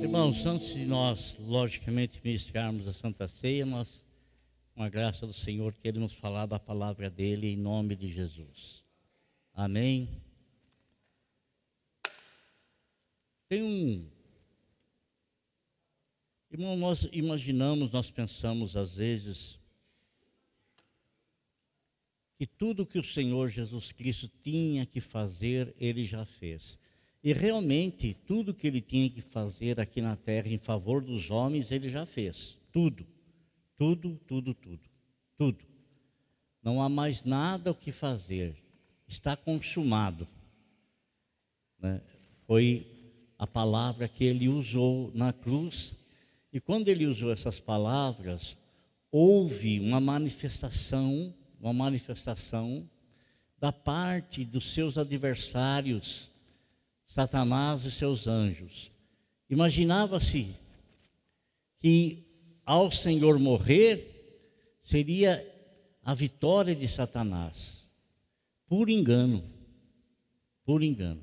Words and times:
Irmãos, 0.00 0.46
antes 0.46 0.74
de 0.74 0.86
nós, 0.86 1.36
logicamente, 1.40 2.20
ministrarmos 2.22 2.86
a 2.86 2.92
Santa 2.92 3.26
Ceia, 3.26 3.66
nós, 3.66 4.00
com 4.72 4.82
a 4.84 4.88
graça 4.88 5.26
do 5.26 5.32
Senhor, 5.32 5.74
queremos 5.74 6.12
falar 6.12 6.46
da 6.46 6.58
palavra 6.58 7.10
dele 7.10 7.48
em 7.48 7.56
nome 7.56 7.96
de 7.96 8.08
Jesus. 8.08 8.84
Amém. 9.52 10.08
Tem 13.48 13.60
um. 13.60 14.08
Irmão, 16.52 16.76
nós 16.76 17.08
imaginamos, 17.10 17.90
nós 17.90 18.08
pensamos 18.08 18.76
às 18.76 18.94
vezes 18.94 19.58
que 22.38 22.46
tudo 22.46 22.86
que 22.86 23.00
o 23.00 23.04
Senhor 23.04 23.50
Jesus 23.50 23.90
Cristo 23.90 24.30
tinha 24.44 24.86
que 24.86 25.00
fazer, 25.00 25.74
ele 25.76 26.04
já 26.04 26.24
fez. 26.24 26.78
E 27.22 27.32
realmente, 27.32 28.16
tudo 28.26 28.54
que 28.54 28.66
ele 28.66 28.80
tinha 28.80 29.10
que 29.10 29.20
fazer 29.20 29.80
aqui 29.80 30.00
na 30.00 30.16
terra 30.16 30.48
em 30.48 30.58
favor 30.58 31.02
dos 31.02 31.30
homens, 31.30 31.72
ele 31.72 31.88
já 31.88 32.06
fez. 32.06 32.56
Tudo. 32.72 33.04
Tudo, 33.76 34.20
tudo, 34.26 34.54
tudo. 34.54 34.80
Tudo. 35.36 35.64
Não 36.62 36.80
há 36.80 36.88
mais 36.88 37.24
nada 37.24 37.70
o 37.70 37.74
que 37.74 37.90
fazer. 37.90 38.56
Está 39.06 39.36
consumado. 39.36 40.28
Né? 41.80 42.00
Foi 42.46 42.86
a 43.38 43.46
palavra 43.46 44.08
que 44.08 44.24
ele 44.24 44.48
usou 44.48 45.10
na 45.14 45.32
cruz. 45.32 45.94
E 46.52 46.60
quando 46.60 46.88
ele 46.88 47.06
usou 47.06 47.32
essas 47.32 47.58
palavras, 47.58 48.56
houve 49.10 49.80
uma 49.80 50.00
manifestação, 50.00 51.34
uma 51.60 51.72
manifestação 51.72 52.88
da 53.58 53.72
parte 53.72 54.44
dos 54.44 54.72
seus 54.72 54.96
adversários 54.96 56.27
Satanás 57.08 57.84
e 57.84 57.90
seus 57.90 58.26
anjos. 58.26 58.92
Imaginava-se 59.48 60.54
que 61.80 62.26
ao 62.64 62.92
Senhor 62.92 63.38
morrer 63.38 64.78
seria 64.82 65.42
a 66.04 66.14
vitória 66.14 66.76
de 66.76 66.86
Satanás. 66.86 67.88
Por 68.66 68.90
engano. 68.90 69.42
Por 70.64 70.82
engano. 70.82 71.22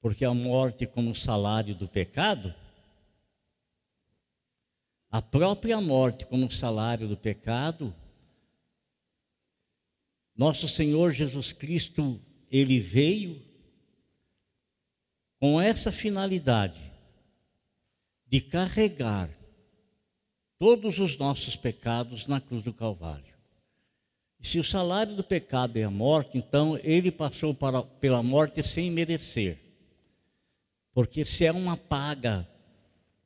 Porque 0.00 0.24
a 0.24 0.32
morte 0.32 0.86
como 0.86 1.14
salário 1.14 1.74
do 1.74 1.86
pecado, 1.86 2.54
a 5.10 5.20
própria 5.20 5.78
morte 5.78 6.24
como 6.24 6.50
salário 6.50 7.06
do 7.06 7.18
pecado, 7.18 7.94
nosso 10.34 10.66
Senhor 10.66 11.12
Jesus 11.12 11.52
Cristo, 11.52 12.18
ele 12.50 12.80
veio 12.80 13.49
com 15.40 15.58
essa 15.58 15.90
finalidade 15.90 16.78
de 18.26 18.42
carregar 18.42 19.30
todos 20.58 20.98
os 20.98 21.16
nossos 21.16 21.56
pecados 21.56 22.26
na 22.26 22.38
cruz 22.38 22.62
do 22.62 22.74
Calvário. 22.74 23.34
E 24.38 24.46
se 24.46 24.58
o 24.58 24.64
salário 24.64 25.16
do 25.16 25.24
pecado 25.24 25.78
é 25.78 25.82
a 25.82 25.90
morte, 25.90 26.36
então 26.36 26.78
ele 26.82 27.10
passou 27.10 27.54
para, 27.54 27.82
pela 27.82 28.22
morte 28.22 28.62
sem 28.62 28.90
merecer. 28.90 29.58
Porque 30.92 31.24
se 31.24 31.46
é 31.46 31.52
uma 31.52 31.76
paga 31.76 32.46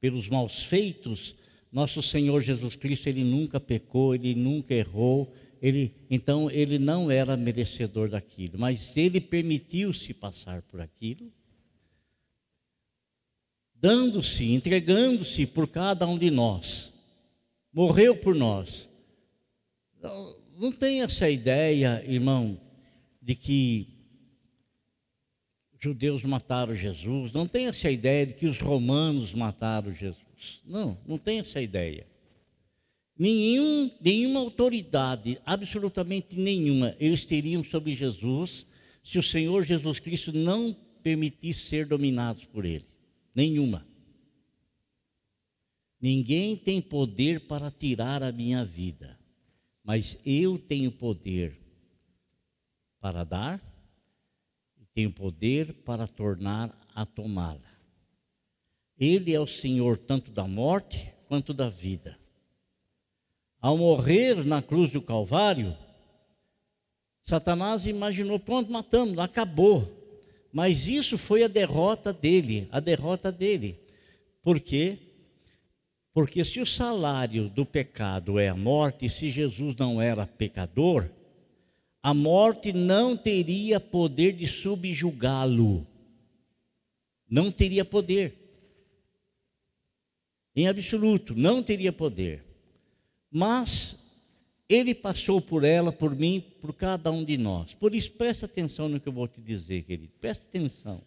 pelos 0.01 0.29
maus 0.29 0.63
feitos, 0.63 1.35
nosso 1.73 2.01
Senhor 2.01 2.41
Jesus 2.43 2.77
Cristo, 2.77 3.09
ele 3.09 3.25
nunca 3.25 3.59
pecou, 3.59 4.15
ele 4.15 4.35
nunca 4.37 4.73
errou, 4.73 5.35
ele, 5.61 5.93
então 6.09 6.49
ele 6.49 6.79
não 6.79 7.11
era 7.11 7.37
merecedor 7.37 8.09
daquilo, 8.09 8.57
mas 8.57 8.97
ele 8.97 9.21
permitiu-se 9.21 10.15
passar 10.15 10.63
por 10.63 10.81
aquilo 10.81 11.33
dando-se, 13.85 14.51
entregando-se 14.51 15.45
por 15.45 15.69
cada 15.69 16.07
um 16.07 16.17
de 16.17 16.31
nós. 16.31 16.91
Morreu 17.71 18.17
por 18.17 18.35
nós. 18.35 18.89
Não, 20.03 20.37
não 20.59 20.73
tem 20.73 21.03
essa 21.03 21.29
ideia, 21.29 22.03
irmão, 22.09 22.59
de 23.21 23.35
que 23.35 23.89
judeus 25.79 26.23
mataram 26.23 26.75
Jesus. 26.75 27.31
Não 27.31 27.45
tem 27.45 27.67
essa 27.67 27.91
ideia 27.91 28.27
de 28.27 28.33
que 28.33 28.47
os 28.47 28.59
romanos 28.59 29.35
mataram 29.35 29.93
Jesus. 29.93 30.63
Não, 30.65 30.97
não 31.07 31.19
tem 31.19 31.41
essa 31.41 31.61
ideia. 31.61 32.07
Nenhum, 33.19 33.91
nenhuma 34.01 34.41
autoridade, 34.41 35.39
absolutamente 35.45 36.37
nenhuma, 36.37 36.97
eles 36.99 37.23
teriam 37.23 37.63
sobre 37.63 37.95
Jesus 37.95 38.65
se 39.05 39.19
o 39.19 39.23
Senhor 39.23 39.63
Jesus 39.63 40.01
Cristo 40.01 40.33
não 40.33 40.75
permitisse 41.03 41.69
ser 41.69 41.85
dominados 41.85 42.47
por 42.47 42.65
ele. 42.65 42.94
Nenhuma. 43.35 43.87
Ninguém 46.01 46.57
tem 46.57 46.81
poder 46.83 47.47
para 47.47 47.71
tirar 47.71 48.23
a 48.23 48.31
minha 48.31 48.65
vida, 48.65 49.19
mas 49.83 50.19
eu 50.25 50.59
tenho 50.59 50.93
poder 50.93 51.59
para 53.01 53.25
dar 53.25 53.61
e 54.79 54.85
tenho 54.95 55.11
poder 55.11 55.73
para 55.83 56.07
tornar 56.07 56.79
a 56.95 57.07
tomá-la. 57.07 57.75
Ele 58.99 59.35
é 59.35 59.41
o 59.41 59.47
Senhor 59.47 59.99
tanto 59.99 60.31
da 60.31 60.47
morte 60.47 61.13
quanto 61.27 61.53
da 61.53 61.69
vida. 61.69 62.19
Ao 63.61 63.79
morrer 63.79 64.45
na 64.45 64.61
cruz 64.61 64.93
do 64.93 65.01
Calvário, 65.01 65.77
Satanás 67.25 67.87
imaginou: 67.87 68.39
pronto, 68.39 68.71
matamos, 68.71 69.19
acabou. 69.19 70.04
Mas 70.55 70.87
isso 70.87 71.19
foi 71.19 71.43
a 71.43 71.49
derrota 71.49 72.13
dele, 72.13 72.69
a 72.71 72.79
derrota 72.79 73.33
dele. 73.33 73.77
Por 74.41 74.61
quê? 74.61 74.97
Porque 76.13 76.45
se 76.45 76.61
o 76.61 76.67
salário 76.67 77.49
do 77.49 77.67
pecado 77.67 78.39
é 78.39 78.47
a 78.47 78.55
morte, 78.55 79.09
se 79.09 79.33
Jesus 79.33 79.75
não 79.75 80.01
era 80.01 80.29
pecador, 80.29 81.11
a 82.01 82.15
morte 82.15 82.73
não 82.73 83.17
teria 83.17 83.81
poder 83.81 84.35
de 84.35 84.47
subjugá-lo. 84.47 85.85
Não 87.29 87.51
teria 87.51 87.85
poder. 87.85 88.39
Em 90.55 90.69
absoluto, 90.69 91.35
não 91.35 91.65
teria 91.65 91.93
poder. 91.93 92.45
Mas 93.29 93.97
ele 94.75 94.95
passou 94.95 95.41
por 95.41 95.65
ela, 95.65 95.93
por 95.93 96.15
mim, 96.15 96.43
por 96.61 96.75
cada 96.75 97.11
um 97.11 97.25
de 97.25 97.39
nós. 97.39 97.75
Por 97.75 97.95
isso, 97.95 98.11
presta 98.13 98.47
atenção 98.47 98.89
no 98.89 98.99
que 98.99 99.09
eu 99.09 99.13
vou 99.13 99.29
te 99.29 99.41
dizer, 99.41 99.83
querido. 99.85 100.13
Presta 100.21 100.47
atenção. 100.47 101.03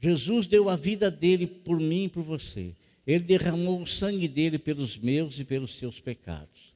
Jesus 0.00 0.46
deu 0.46 0.68
a 0.68 0.76
vida 0.76 1.10
dele 1.10 1.46
por 1.46 1.78
mim 1.78 2.04
e 2.04 2.08
por 2.08 2.22
você. 2.22 2.74
Ele 3.06 3.24
derramou 3.24 3.80
o 3.80 3.86
sangue 3.86 4.26
dele 4.26 4.58
pelos 4.58 4.98
meus 4.98 5.38
e 5.38 5.44
pelos 5.44 5.78
seus 5.78 6.00
pecados. 6.00 6.74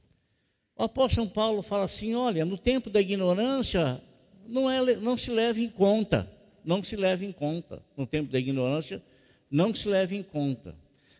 O 0.75 0.83
apóstolo 0.83 1.25
São 1.25 1.33
Paulo 1.33 1.61
fala 1.61 1.83
assim: 1.83 2.15
olha, 2.15 2.45
no 2.45 2.57
tempo 2.57 2.89
da 2.89 3.01
ignorância, 3.01 4.01
não, 4.47 4.69
é, 4.69 4.95
não 4.95 5.17
se 5.17 5.29
leva 5.29 5.59
em 5.59 5.69
conta. 5.69 6.31
Não 6.63 6.83
se 6.83 6.95
leva 6.95 7.25
em 7.25 7.31
conta. 7.31 7.83
No 7.97 8.05
tempo 8.05 8.31
da 8.31 8.39
ignorância, 8.39 9.01
não 9.49 9.73
se 9.73 9.87
leva 9.87 10.15
em 10.15 10.23
conta. 10.23 10.75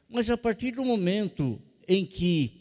Mas 0.07 0.29
a 0.29 0.37
partir 0.37 0.71
do 0.71 0.83
momento 0.83 1.61
em 1.87 2.05
que 2.05 2.58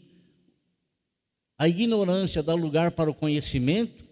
a 1.59 1.67
ignorância 1.67 2.41
dá 2.41 2.53
lugar 2.53 2.91
para 2.91 3.11
o 3.11 3.13
conhecimento, 3.13 4.05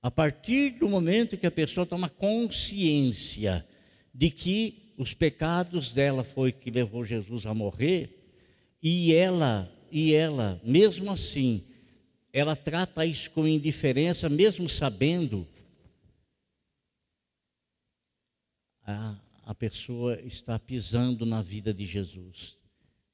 a 0.00 0.08
partir 0.08 0.78
do 0.78 0.88
momento 0.88 1.36
que 1.36 1.48
a 1.48 1.50
pessoa 1.50 1.84
toma 1.84 2.08
consciência 2.08 3.66
de 4.14 4.30
que 4.30 4.94
os 4.96 5.12
pecados 5.12 5.92
dela 5.92 6.22
foi 6.22 6.52
que 6.52 6.70
levou 6.70 7.04
Jesus 7.04 7.44
a 7.44 7.52
morrer, 7.52 8.14
e 8.80 9.12
ela, 9.12 9.68
e 9.90 10.14
ela, 10.14 10.60
mesmo 10.62 11.10
assim, 11.10 11.64
ela 12.32 12.54
trata 12.54 13.04
isso 13.04 13.28
com 13.32 13.44
indiferença, 13.44 14.28
mesmo 14.28 14.68
sabendo, 14.68 15.44
a, 18.86 19.18
a 19.44 19.54
pessoa 19.56 20.20
está 20.20 20.56
pisando 20.56 21.26
na 21.26 21.42
vida 21.42 21.74
de 21.74 21.84
Jesus, 21.84 22.56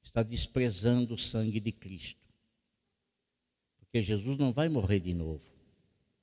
está 0.03 0.21
desprezando 0.21 1.15
o 1.15 1.17
sangue 1.17 1.59
de 1.59 1.71
Cristo. 1.71 2.24
Porque 3.95 4.03
Jesus 4.03 4.37
não 4.37 4.51
vai 4.51 4.67
morrer 4.67 4.99
de 4.99 5.13
novo. 5.13 5.41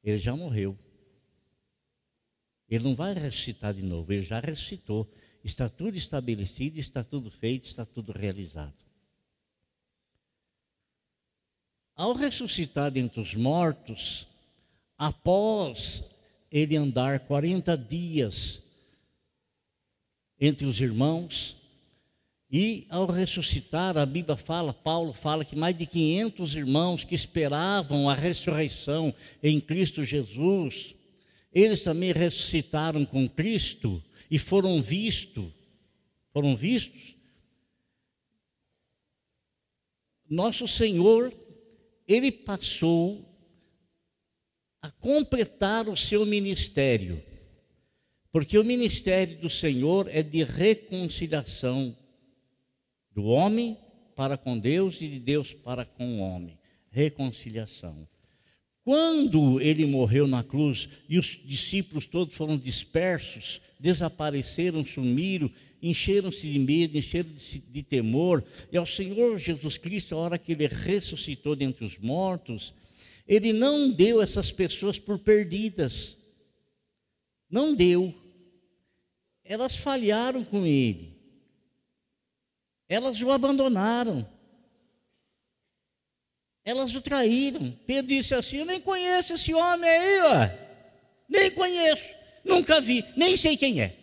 Ele 0.04 0.18
já 0.18 0.36
morreu. 0.36 0.78
Ele 2.68 2.84
não 2.84 2.94
vai 2.94 3.14
ressuscitar 3.14 3.72
de 3.72 3.80
novo, 3.80 4.12
ele 4.12 4.26
já 4.26 4.40
ressuscitou. 4.40 5.10
Está 5.42 5.70
tudo 5.70 5.96
estabelecido, 5.96 6.78
está 6.78 7.02
tudo 7.02 7.30
feito, 7.30 7.64
está 7.64 7.86
tudo 7.86 8.12
realizado. 8.12 8.74
Ao 11.96 12.12
ressuscitar 12.12 12.90
dentre 12.90 13.22
os 13.22 13.34
mortos, 13.34 14.28
após 14.98 16.04
ele 16.50 16.76
andar 16.76 17.20
40 17.20 17.74
dias 17.78 18.62
entre 20.38 20.66
os 20.66 20.78
irmãos, 20.78 21.56
e 22.52 22.86
ao 22.90 23.06
ressuscitar, 23.06 23.96
a 23.96 24.04
Bíblia 24.04 24.36
fala, 24.36 24.74
Paulo 24.74 25.14
fala 25.14 25.42
que 25.42 25.56
mais 25.56 25.76
de 25.76 25.86
500 25.86 26.54
irmãos 26.54 27.02
que 27.02 27.14
esperavam 27.14 28.10
a 28.10 28.14
ressurreição 28.14 29.14
em 29.42 29.58
Cristo 29.58 30.04
Jesus, 30.04 30.94
eles 31.50 31.82
também 31.82 32.12
ressuscitaram 32.12 33.06
com 33.06 33.26
Cristo 33.26 34.02
e 34.30 34.38
foram 34.38 34.82
vistos. 34.82 35.50
Foram 36.30 36.54
vistos, 36.54 37.14
nosso 40.28 40.66
Senhor, 40.66 41.30
ele 42.08 42.32
passou 42.32 43.22
a 44.80 44.90
completar 44.90 45.88
o 45.90 45.96
seu 45.96 46.24
ministério, 46.24 47.22
porque 48.30 48.56
o 48.56 48.64
ministério 48.64 49.38
do 49.38 49.50
Senhor 49.50 50.08
é 50.08 50.22
de 50.22 50.42
reconciliação 50.42 51.94
do 53.14 53.24
homem 53.24 53.76
para 54.14 54.36
com 54.36 54.58
Deus 54.58 55.00
e 55.00 55.08
de 55.08 55.18
Deus 55.18 55.52
para 55.52 55.84
com 55.84 56.18
o 56.18 56.20
homem. 56.20 56.58
Reconciliação. 56.90 58.06
Quando 58.84 59.60
ele 59.60 59.86
morreu 59.86 60.26
na 60.26 60.42
cruz 60.42 60.88
e 61.08 61.18
os 61.18 61.38
discípulos 61.44 62.04
todos 62.04 62.34
foram 62.34 62.58
dispersos, 62.58 63.60
desapareceram, 63.78 64.82
sumiram, 64.82 65.50
encheram-se 65.80 66.50
de 66.50 66.58
medo, 66.58 66.98
encheram-se 66.98 67.58
de 67.60 67.82
temor, 67.82 68.44
e 68.70 68.76
ao 68.76 68.86
Senhor 68.86 69.38
Jesus 69.38 69.78
Cristo, 69.78 70.14
a 70.14 70.18
hora 70.18 70.38
que 70.38 70.52
ele 70.52 70.66
ressuscitou 70.66 71.54
dentre 71.54 71.84
os 71.84 71.96
mortos, 71.98 72.74
ele 73.26 73.52
não 73.52 73.90
deu 73.90 74.20
essas 74.20 74.50
pessoas 74.50 74.98
por 74.98 75.18
perdidas. 75.18 76.16
Não 77.48 77.74
deu. 77.74 78.14
Elas 79.44 79.76
falharam 79.76 80.44
com 80.44 80.66
ele. 80.66 81.21
Elas 82.92 83.22
o 83.22 83.30
abandonaram. 83.30 84.28
Elas 86.62 86.94
o 86.94 87.00
traíram. 87.00 87.74
Pedro 87.86 88.14
disse 88.14 88.34
assim: 88.34 88.58
Eu 88.58 88.66
nem 88.66 88.82
conheço 88.82 89.32
esse 89.32 89.54
homem 89.54 89.88
aí, 89.88 90.20
ó. 90.20 90.50
Nem 91.26 91.50
conheço, 91.52 92.06
nunca 92.44 92.82
vi, 92.82 93.02
nem 93.16 93.34
sei 93.34 93.56
quem 93.56 93.80
é. 93.80 93.96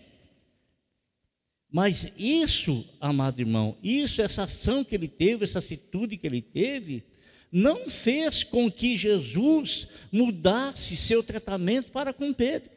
Mas 1.71 2.11
isso, 2.17 2.83
amado 2.99 3.39
irmão, 3.39 3.77
isso, 3.83 4.23
essa 4.23 4.45
ação 4.45 4.83
que 4.83 4.95
ele 4.95 5.07
teve, 5.07 5.43
essa 5.43 5.59
atitude 5.59 6.17
que 6.17 6.25
ele 6.25 6.41
teve, 6.41 7.03
não 7.51 7.91
fez 7.91 8.43
com 8.43 8.71
que 8.71 8.95
Jesus 8.95 9.87
mudasse 10.11 10.95
seu 10.95 11.21
tratamento 11.21 11.91
para 11.91 12.11
com 12.11 12.33
Pedro. 12.33 12.71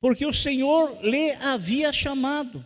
Porque 0.00 0.24
o 0.24 0.32
Senhor 0.32 1.04
lhe 1.04 1.32
havia 1.32 1.92
chamado 1.92 2.64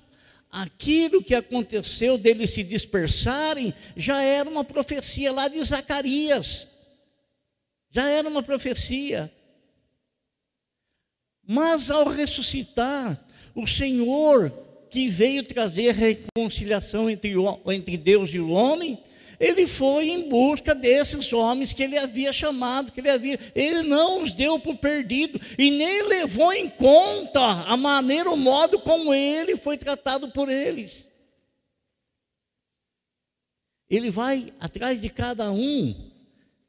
aquilo 0.50 1.22
que 1.22 1.34
aconteceu 1.34 2.18
deles 2.18 2.50
se 2.50 2.62
dispersarem 2.62 3.72
já 3.96 4.22
era 4.22 4.48
uma 4.48 4.64
profecia 4.64 5.32
lá 5.32 5.48
de 5.48 5.62
Zacarias. 5.64 6.66
Já 7.90 8.08
era 8.08 8.28
uma 8.28 8.42
profecia. 8.42 9.32
Mas 11.46 11.90
ao 11.90 12.08
ressuscitar, 12.08 13.22
o 13.54 13.66
Senhor 13.66 14.50
que 14.90 15.08
veio 15.08 15.44
trazer 15.44 15.94
reconciliação 15.94 17.08
entre, 17.08 17.34
entre 17.68 17.96
Deus 17.96 18.30
e 18.34 18.40
o 18.40 18.50
homem, 18.50 19.02
ele 19.40 19.66
foi 19.66 20.10
em 20.10 20.28
busca 20.28 20.74
desses 20.74 21.32
homens 21.32 21.72
que 21.72 21.82
ele 21.82 21.96
havia 21.96 22.30
chamado, 22.30 22.92
que 22.92 23.00
ele 23.00 23.08
havia. 23.08 23.40
Ele 23.54 23.82
não 23.82 24.22
os 24.22 24.32
deu 24.32 24.60
por 24.60 24.76
perdido 24.76 25.40
e 25.58 25.70
nem 25.70 26.06
levou 26.06 26.52
em 26.52 26.68
conta 26.68 27.40
a 27.40 27.74
maneira, 27.74 28.30
o 28.30 28.36
modo 28.36 28.78
como 28.80 29.14
ele 29.14 29.56
foi 29.56 29.78
tratado 29.78 30.30
por 30.30 30.50
eles. 30.50 31.06
Ele 33.88 34.10
vai 34.10 34.52
atrás 34.60 35.00
de 35.00 35.08
cada 35.08 35.50
um 35.50 36.10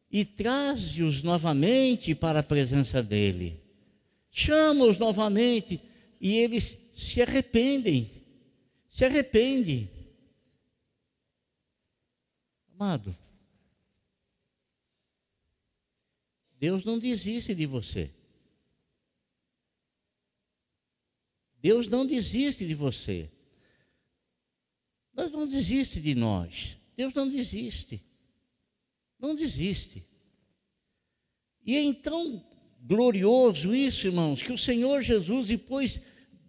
e 0.09 0.23
traz-os 0.23 1.21
novamente 1.21 2.15
para 2.15 2.39
a 2.39 2.43
presença 2.43 3.03
dele. 3.03 3.59
Chama-os 4.31 4.97
novamente 4.97 5.81
e 6.21 6.37
eles 6.37 6.77
se 6.93 7.21
arrependem. 7.21 8.09
Se 8.89 9.03
arrependem. 9.03 9.89
Amado, 12.81 13.15
Deus 16.57 16.83
não 16.83 16.97
desiste 16.97 17.53
de 17.53 17.67
você. 17.67 18.11
Deus 21.61 21.87
não 21.87 22.07
desiste 22.07 22.65
de 22.65 22.73
você. 22.73 23.29
Deus 25.13 25.31
não 25.31 25.47
desiste 25.47 26.01
de 26.01 26.15
nós. 26.15 26.75
Deus 26.97 27.13
não 27.13 27.29
desiste. 27.29 28.03
Não 29.19 29.35
desiste. 29.35 30.03
E 31.63 31.77
é 31.77 31.83
então 31.83 32.43
glorioso 32.81 33.75
isso, 33.75 34.07
irmãos, 34.07 34.41
que 34.41 34.51
o 34.51 34.57
Senhor 34.57 35.03
Jesus, 35.03 35.45
depois 35.45 36.01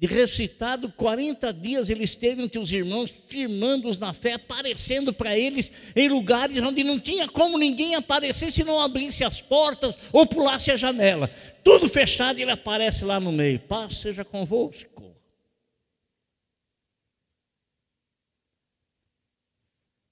de 0.02 0.08
ressuscitado, 0.08 0.90
40 0.90 1.52
dias 1.52 1.88
ele 1.88 2.02
esteve 2.02 2.42
entre 2.42 2.58
os 2.58 2.72
irmãos, 2.72 3.14
firmando-os 3.28 4.00
na 4.00 4.12
fé, 4.12 4.32
aparecendo 4.32 5.12
para 5.12 5.38
eles 5.38 5.70
em 5.94 6.08
lugares 6.08 6.58
onde 6.58 6.82
não 6.82 6.98
tinha 6.98 7.28
como 7.28 7.56
ninguém 7.56 7.94
aparecer 7.94 8.50
se 8.50 8.64
não 8.64 8.80
abrisse 8.82 9.22
as 9.22 9.40
portas 9.40 9.94
ou 10.12 10.26
pulasse 10.26 10.72
a 10.72 10.76
janela. 10.76 11.30
Tudo 11.62 11.88
fechado 11.88 12.40
e 12.40 12.42
ele 12.42 12.50
aparece 12.50 13.04
lá 13.04 13.20
no 13.20 13.30
meio. 13.30 13.60
Paz 13.60 13.98
seja 13.98 14.24
convosco. 14.24 15.14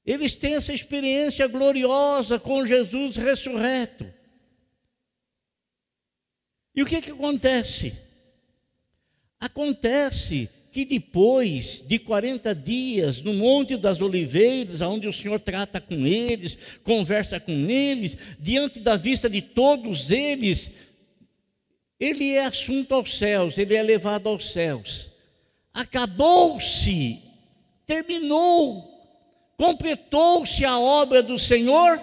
Eles 0.06 0.32
têm 0.34 0.54
essa 0.54 0.72
experiência 0.72 1.48
gloriosa 1.48 2.38
com 2.38 2.64
Jesus 2.64 3.16
ressurreto. 3.16 4.06
E 6.76 6.80
o 6.80 6.86
que, 6.86 7.02
que 7.02 7.10
acontece? 7.10 8.09
Acontece 9.40 10.50
que 10.70 10.84
depois 10.84 11.82
de 11.86 11.98
40 11.98 12.54
dias, 12.54 13.20
no 13.22 13.32
Monte 13.32 13.76
das 13.76 14.00
Oliveiras, 14.00 14.80
onde 14.82 15.08
o 15.08 15.12
Senhor 15.12 15.40
trata 15.40 15.80
com 15.80 16.06
eles, 16.06 16.58
conversa 16.84 17.40
com 17.40 17.52
eles, 17.68 18.16
diante 18.38 18.78
da 18.78 18.96
vista 18.96 19.28
de 19.28 19.40
todos 19.40 20.10
eles, 20.10 20.70
ele 21.98 22.32
é 22.32 22.44
assunto 22.44 22.94
aos 22.94 23.18
céus, 23.18 23.58
ele 23.58 23.74
é 23.74 23.82
levado 23.82 24.28
aos 24.28 24.52
céus. 24.52 25.10
Acabou-se, 25.72 27.20
terminou, 27.86 28.88
completou-se 29.56 30.64
a 30.64 30.78
obra 30.78 31.22
do 31.22 31.38
Senhor. 31.38 32.00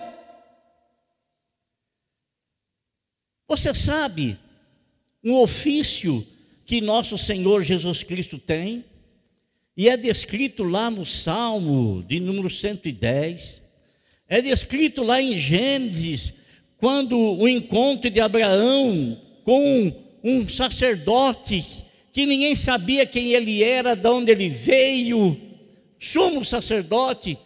Você 3.48 3.74
sabe, 3.74 4.38
um 5.24 5.36
ofício 5.36 6.28
que 6.68 6.82
nosso 6.82 7.18
Senhor 7.18 7.64
Jesus 7.64 8.04
Cristo 8.04 8.38
tem, 8.38 8.84
e 9.76 9.88
é 9.88 9.96
descrito 9.96 10.64
lá 10.64 10.92
no 10.92 11.06
Salmo 11.06 12.04
de 12.06 12.20
número 12.20 12.50
110, 12.50 13.62
é 14.28 14.42
descrito 14.42 15.02
lá 15.02 15.22
em 15.22 15.40
Gênesis, 15.40 16.34
quando 16.78 17.18
o 17.18 17.48
encontro 17.48 18.10
de 18.10 18.20
Abraão 18.20 19.18
com 19.46 19.94
um 20.22 20.50
sacerdote 20.50 21.66
que 22.12 22.26
ninguém 22.26 22.54
sabia 22.54 23.06
quem 23.06 23.32
ele 23.32 23.64
era, 23.64 23.96
de 23.96 24.10
onde 24.10 24.34
ele 24.34 24.50
veio, 24.50 25.40
sumo 25.98 26.44
sacerdote, 26.44 27.38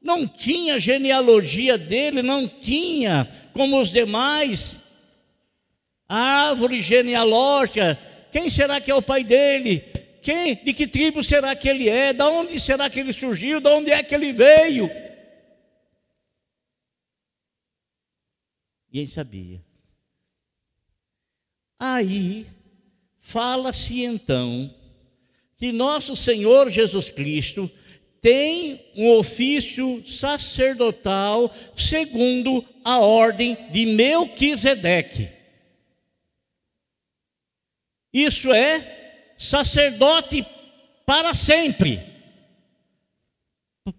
não 0.00 0.28
tinha 0.28 0.78
genealogia 0.78 1.76
dele, 1.76 2.22
não 2.22 2.46
tinha 2.46 3.28
como 3.52 3.80
os 3.80 3.90
demais, 3.90 4.78
a 6.08 6.48
árvore 6.50 6.80
genealógica 6.80 7.98
quem 8.32 8.48
será 8.50 8.80
que 8.80 8.90
é 8.90 8.94
o 8.94 9.02
pai 9.02 9.24
dele? 9.24 9.80
Quem, 10.22 10.54
de 10.54 10.74
que 10.74 10.86
tribo 10.86 11.24
será 11.24 11.54
que 11.56 11.68
ele 11.68 11.88
é? 11.88 12.12
Da 12.12 12.28
onde 12.28 12.60
será 12.60 12.90
que 12.90 13.00
ele 13.00 13.12
surgiu? 13.12 13.60
Da 13.60 13.74
onde 13.74 13.90
é 13.90 14.02
que 14.02 14.14
ele 14.14 14.32
veio? 14.32 14.90
E 18.92 18.98
ele 19.00 19.10
sabia. 19.10 19.62
Aí 21.78 22.46
fala-se 23.20 24.02
então 24.02 24.74
que 25.56 25.72
nosso 25.72 26.16
Senhor 26.16 26.68
Jesus 26.70 27.08
Cristo 27.08 27.70
tem 28.20 28.84
um 28.94 29.10
ofício 29.12 30.02
sacerdotal 30.06 31.54
segundo 31.76 32.64
a 32.84 32.98
ordem 32.98 33.56
de 33.70 33.86
Melquisedeque. 33.86 35.39
Isso 38.12 38.52
é 38.52 39.32
sacerdote 39.38 40.44
para 41.06 41.32
sempre. 41.34 42.00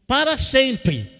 Para 0.05 0.37
sempre. 0.37 1.11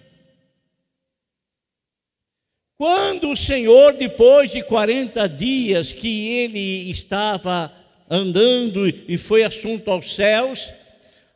Quando 2.78 3.30
o 3.32 3.38
Senhor, 3.38 3.94
depois 3.94 4.50
de 4.52 4.64
40 4.64 5.30
dias 5.30 5.94
que 5.94 6.30
ele 6.30 6.90
estava 6.90 7.72
andando 8.10 8.88
e 8.88 9.18
foi 9.18 9.44
assunto 9.44 9.92
aos 9.92 10.16
céus, 10.16 10.68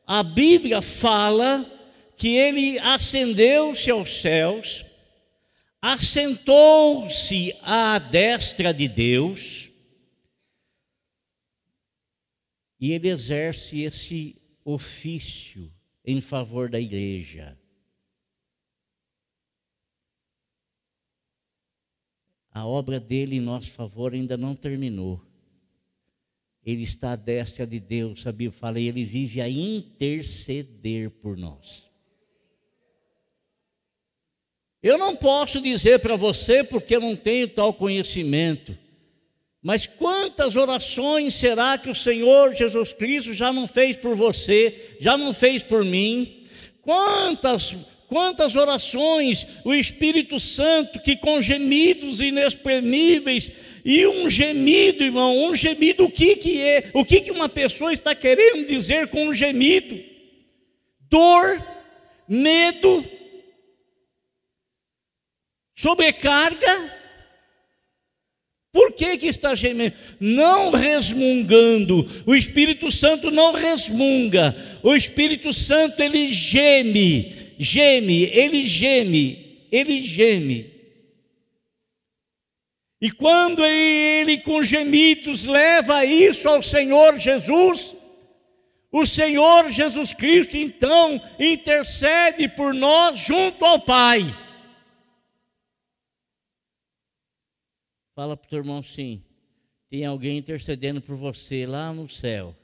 a 0.07 0.23
Bíblia 0.23 0.81
fala 0.81 1.65
que 2.17 2.35
ele 2.35 2.79
ascendeu-se 2.79 3.89
aos 3.91 4.21
céus, 4.21 4.83
assentou-se 5.81 7.55
à 7.61 7.99
destra 7.99 8.73
de 8.73 8.87
Deus, 8.87 9.69
e 12.85 12.91
ele 12.91 13.09
exerce 13.09 13.81
esse 13.81 14.39
ofício 14.63 15.73
em 16.05 16.21
favor 16.21 16.69
da 16.69 16.79
igreja. 16.79 17.57
A 22.51 22.63
obra 22.63 22.99
dele 22.99 23.37
em 23.37 23.39
nosso 23.39 23.71
favor 23.71 24.13
ainda 24.13 24.37
não 24.37 24.55
terminou. 24.55 25.19
Ele 26.63 26.83
está 26.83 27.13
à 27.13 27.15
destra 27.15 27.65
de 27.65 27.79
Deus, 27.79 28.27
a 28.27 28.31
Bíblia 28.31 28.51
fala, 28.51 28.79
e 28.79 28.87
ele 28.87 29.03
vive 29.03 29.41
a 29.41 29.49
interceder 29.49 31.09
por 31.09 31.35
nós. 31.35 31.89
Eu 34.83 34.95
não 34.95 35.15
posso 35.15 35.59
dizer 35.59 36.01
para 36.01 36.15
você 36.15 36.63
porque 36.63 36.97
eu 36.97 37.01
não 37.01 37.15
tenho 37.15 37.47
tal 37.49 37.73
conhecimento. 37.73 38.84
Mas 39.65 39.87
quantas 39.87 40.55
orações 40.55 41.33
será 41.33 41.75
que 41.75 41.89
o 41.89 41.95
Senhor 41.95 42.53
Jesus 42.53 42.93
Cristo 42.93 43.33
já 43.33 43.51
não 43.51 43.65
fez 43.65 43.95
por 43.95 44.15
você, 44.15 44.95
já 44.99 45.17
não 45.17 45.33
fez 45.33 45.63
por 45.63 45.83
mim? 45.83 46.45
Quantas 46.83 47.75
quantas 48.07 48.55
orações 48.55 49.47
o 49.63 49.73
Espírito 49.73 50.39
Santo 50.39 50.99
que 50.99 51.15
com 51.15 51.41
gemidos 51.41 52.21
inexprimíveis 52.21 53.51
e 53.83 54.05
um 54.05 54.29
gemido, 54.29 55.03
irmão, 55.03 55.35
um 55.35 55.55
gemido, 55.55 56.05
o 56.05 56.11
que 56.11 56.35
que 56.35 56.61
é? 56.61 56.91
O 56.93 57.03
que 57.03 57.21
que 57.21 57.31
uma 57.31 57.49
pessoa 57.49 57.91
está 57.91 58.13
querendo 58.13 58.67
dizer 58.67 59.07
com 59.07 59.29
um 59.29 59.33
gemido? 59.33 59.99
Dor, 61.09 61.59
medo, 62.29 63.03
sobrecarga. 65.75 67.04
Por 68.75 68.91
que, 68.91 69.17
que 69.17 69.27
está 69.27 69.55
gemendo? 69.55 69.95
Não 70.19 70.69
resmungando. 70.69 72.05
O 72.25 72.35
Espírito 72.35 72.91
Santo 72.91 73.31
não 73.31 73.53
resmunga. 73.53 74.53
O 74.83 74.93
Espírito 74.93 75.53
Santo 75.53 76.03
ele 76.03 76.33
geme, 76.33 77.53
geme, 77.57 78.23
ele 78.33 78.67
geme, 78.67 79.67
ele 79.71 80.01
geme. 80.01 80.73
E 82.99 83.09
quando 83.09 83.63
ele, 83.63 84.31
ele 84.31 84.37
com 84.39 84.61
gemidos 84.61 85.45
leva 85.45 86.03
isso 86.03 86.49
ao 86.49 86.61
Senhor 86.61 87.17
Jesus, 87.17 87.95
o 88.91 89.05
Senhor 89.05 89.71
Jesus 89.71 90.11
Cristo 90.11 90.57
então 90.57 91.21
intercede 91.39 92.49
por 92.49 92.73
nós 92.73 93.21
junto 93.21 93.63
ao 93.63 93.79
Pai. 93.79 94.25
Fala 98.15 98.37
para 98.37 98.45
o 98.45 98.49
teu 98.49 98.59
irmão 98.59 98.81
sim. 98.81 99.21
Tem 99.89 100.05
alguém 100.05 100.37
intercedendo 100.37 101.01
por 101.01 101.17
você 101.17 101.65
lá 101.65 101.91
no 101.91 102.09
céu. 102.09 102.55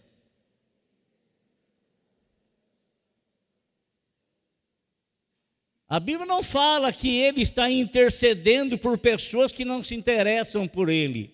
A 5.89 5.99
Bíblia 5.99 6.25
não 6.25 6.41
fala 6.41 6.93
que 6.93 7.17
ele 7.17 7.41
está 7.41 7.69
intercedendo 7.69 8.77
por 8.77 8.97
pessoas 8.97 9.51
que 9.51 9.65
não 9.65 9.83
se 9.83 9.93
interessam 9.93 10.65
por 10.65 10.87
ele. 10.87 11.29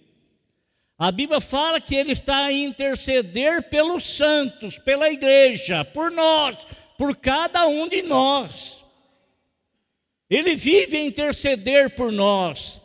A 0.97 1.12
Bíblia 1.12 1.39
fala 1.39 1.79
que 1.79 1.93
ele 1.93 2.13
está 2.13 2.45
a 2.45 2.51
interceder 2.51 3.69
pelos 3.69 4.03
santos, 4.03 4.79
pela 4.79 5.12
igreja, 5.12 5.86
por 5.86 6.09
nós, 6.09 6.57
por 6.97 7.15
cada 7.15 7.67
um 7.67 7.88
de 7.88 8.01
nós. 8.01 8.77
Ele 10.27 10.55
vive 10.55 10.97
a 10.97 11.05
interceder 11.05 11.91
por 11.91 12.12
nós. 12.12 12.81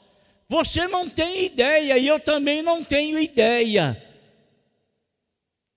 Você 0.52 0.86
não 0.86 1.08
tem 1.08 1.46
ideia 1.46 1.96
e 1.96 2.06
eu 2.06 2.20
também 2.20 2.60
não 2.60 2.84
tenho 2.84 3.18
ideia. 3.18 3.96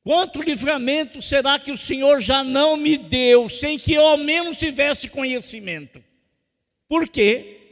Quanto 0.03 0.41
livramento 0.41 1.22
será 1.22 1.58
que 1.58 1.72
o 1.72 1.77
Senhor 1.77 2.20
já 2.20 2.44
não 2.44 2.75
me 2.75 2.98
deu, 2.98 3.50
sem 3.50 3.79
que 3.79 3.94
eu 3.94 4.05
ao 4.05 4.17
menos 4.17 4.58
tivesse 4.58 5.08
conhecimento? 5.08 6.03
Por 6.89 7.08
quê? 7.08 7.64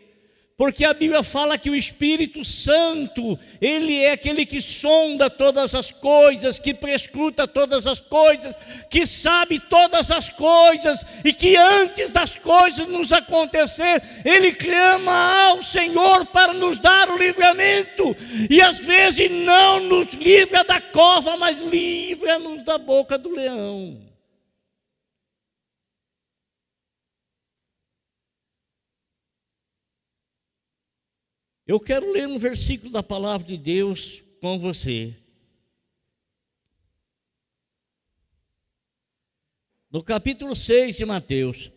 Porque 0.63 0.85
a 0.85 0.93
Bíblia 0.93 1.21
fala 1.23 1.57
que 1.57 1.69
o 1.69 1.75
Espírito 1.75 2.45
Santo, 2.45 3.37
ele 3.59 3.99
é 4.01 4.13
aquele 4.13 4.45
que 4.45 4.61
sonda 4.61 5.29
todas 5.29 5.75
as 5.75 5.91
coisas, 5.91 6.57
que 6.57 6.73
prescruta 6.73 7.45
todas 7.45 7.85
as 7.85 7.99
coisas, 7.99 8.55
que 8.89 9.05
sabe 9.05 9.59
todas 9.59 10.09
as 10.09 10.29
coisas 10.29 11.05
e 11.25 11.33
que 11.33 11.57
antes 11.57 12.11
das 12.11 12.37
coisas 12.37 12.87
nos 12.87 13.11
acontecer, 13.11 14.01
ele 14.23 14.53
clama 14.53 15.49
ao 15.49 15.63
Senhor 15.63 16.25
para 16.27 16.53
nos 16.53 16.79
dar 16.79 17.09
o 17.09 17.17
livramento. 17.17 18.15
E 18.49 18.61
às 18.61 18.77
vezes 18.77 19.29
não 19.29 19.81
nos 19.81 20.13
livra 20.13 20.63
da 20.63 20.79
cova, 20.79 21.35
mas 21.35 21.59
livra-nos 21.59 22.63
da 22.63 22.77
boca 22.77 23.17
do 23.17 23.35
leão. 23.35 24.02
Eu 31.65 31.79
quero 31.79 32.11
ler 32.11 32.27
um 32.27 32.37
versículo 32.37 32.91
da 32.91 33.01
palavra 33.01 33.47
de 33.47 33.57
Deus 33.57 34.21
com 34.41 34.59
você. 34.59 35.17
No 39.89 40.03
capítulo 40.03 40.55
6 40.57 40.97
de 40.97 41.05
Mateus. 41.05 41.71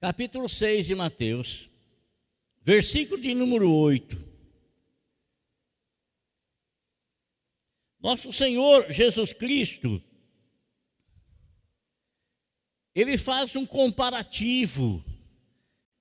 Capítulo 0.00 0.48
6 0.50 0.84
de 0.84 0.94
Mateus, 0.94 1.70
versículo 2.62 3.22
de 3.22 3.34
número 3.34 3.70
8. 3.70 4.22
Nosso 8.00 8.30
Senhor 8.30 8.90
Jesus 8.90 9.32
Cristo 9.32 10.02
ele 12.94 13.18
faz 13.18 13.56
um 13.56 13.66
comparativo 13.66 15.04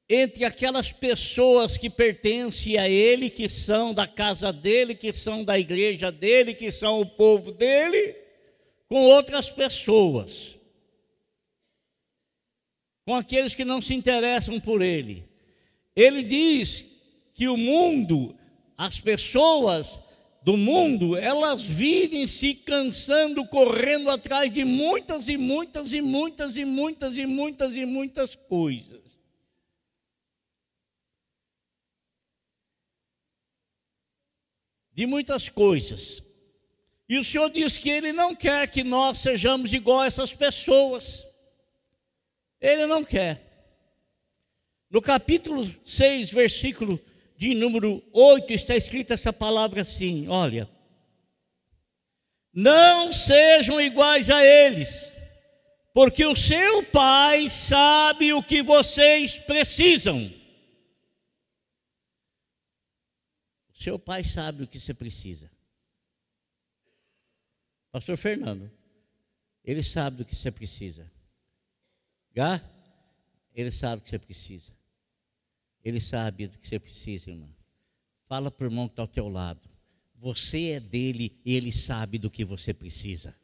entre 0.08 0.46
aquelas 0.46 0.92
pessoas 0.92 1.78
que 1.78 1.90
pertencem 1.90 2.78
a 2.78 2.88
ele, 2.88 3.30
que 3.30 3.50
são 3.50 3.94
da 3.94 4.06
casa 4.06 4.54
dele, 4.54 4.94
que 4.94 5.12
são 5.12 5.44
da 5.44 5.58
igreja 5.58 6.12
dele, 6.12 6.54
que 6.54 6.72
são 6.72 7.02
o 7.02 7.06
povo 7.06 7.52
dele, 7.52 8.16
com 8.88 9.02
outras 9.06 9.50
pessoas, 9.50 10.56
com 13.06 13.16
aqueles 13.16 13.56
que 13.56 13.66
não 13.66 13.82
se 13.82 13.94
interessam 13.94 14.60
por 14.60 14.82
ele. 14.82 15.28
Ele 15.96 16.22
diz 16.22 16.86
que 17.34 17.48
o 17.48 17.58
mundo, 17.58 18.38
as 18.78 19.00
pessoas, 19.00 19.88
do 20.44 20.58
mundo, 20.58 21.16
elas 21.16 21.62
vivem 21.62 22.28
se 22.28 22.54
cansando, 22.54 23.48
correndo 23.48 24.10
atrás 24.10 24.54
de 24.54 24.66
muitas 24.66 25.30
e 25.30 25.38
muitas 25.38 25.94
e 25.94 26.02
muitas 26.02 26.58
e 26.58 26.66
muitas 26.66 27.18
e 27.18 27.26
muitas 27.26 27.74
e 27.74 27.86
muitas 27.86 28.36
coisas. 28.36 29.02
De 34.92 35.06
muitas 35.06 35.48
coisas. 35.48 36.22
E 37.08 37.18
o 37.18 37.24
Senhor 37.24 37.50
diz 37.50 37.78
que 37.78 37.90
Ele 37.90 38.12
não 38.12 38.36
quer 38.36 38.70
que 38.70 38.84
nós 38.84 39.20
sejamos 39.20 39.74
igual 39.74 40.02
a 40.02 40.08
essas 40.08 40.34
pessoas. 40.34 41.26
Ele 42.60 42.86
não 42.86 43.04
quer. 43.04 43.54
No 44.90 45.02
capítulo 45.02 45.74
6, 45.86 46.32
versículo 46.32 47.00
de 47.44 47.54
número 47.54 48.02
8 48.14 48.54
está 48.54 48.74
escrita 48.74 49.16
essa 49.16 49.34
palavra 49.34 49.82
assim: 49.82 50.30
olha, 50.30 50.70
não 52.54 53.12
sejam 53.12 53.82
iguais 53.82 54.30
a 54.30 54.42
eles, 54.46 54.88
porque 55.94 56.26
o 56.26 56.38
seu 56.38 56.86
pai 56.86 57.50
sabe 57.50 58.34
o 58.34 58.42
que 58.42 58.62
vocês 58.62 59.38
precisam. 59.40 60.34
O 63.74 63.84
seu 63.84 64.00
pai 64.00 64.24
sabe 64.24 64.64
o 64.64 64.68
que 64.68 64.80
você 64.80 64.94
precisa. 64.94 65.52
Pastor 67.92 68.16
Fernando, 68.16 68.72
ele 69.66 69.84
sabe 69.84 70.16
do 70.16 70.26
que 70.26 70.34
você 70.34 70.50
precisa. 70.50 71.12
Gá, 72.34 72.64
ele 73.54 73.70
sabe 73.70 74.02
o 74.02 74.06
que 74.06 74.12
você 74.12 74.20
precisa. 74.20 74.72
Ele 75.84 76.00
sabe 76.00 76.48
do 76.48 76.58
que 76.58 76.68
você 76.68 76.80
precisa, 76.80 77.30
irmã. 77.30 77.50
Fala 78.28 78.50
para 78.50 78.64
o 78.64 78.68
irmão 78.68 78.88
que 78.88 78.94
está 78.94 79.04
ao 79.04 79.08
teu 79.08 79.28
lado. 79.28 79.70
Você 80.16 80.70
é 80.70 80.80
dele 80.80 81.38
e 81.44 81.56
ele 81.56 81.72
sabe 81.72 82.18
do 82.18 82.32
que 82.32 82.46
você 82.46 82.74
precisa. 82.74 83.36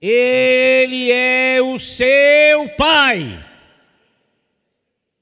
Ele 0.00 1.10
é 1.10 1.60
o 1.60 1.80
seu 1.80 2.68
pai. 2.76 3.24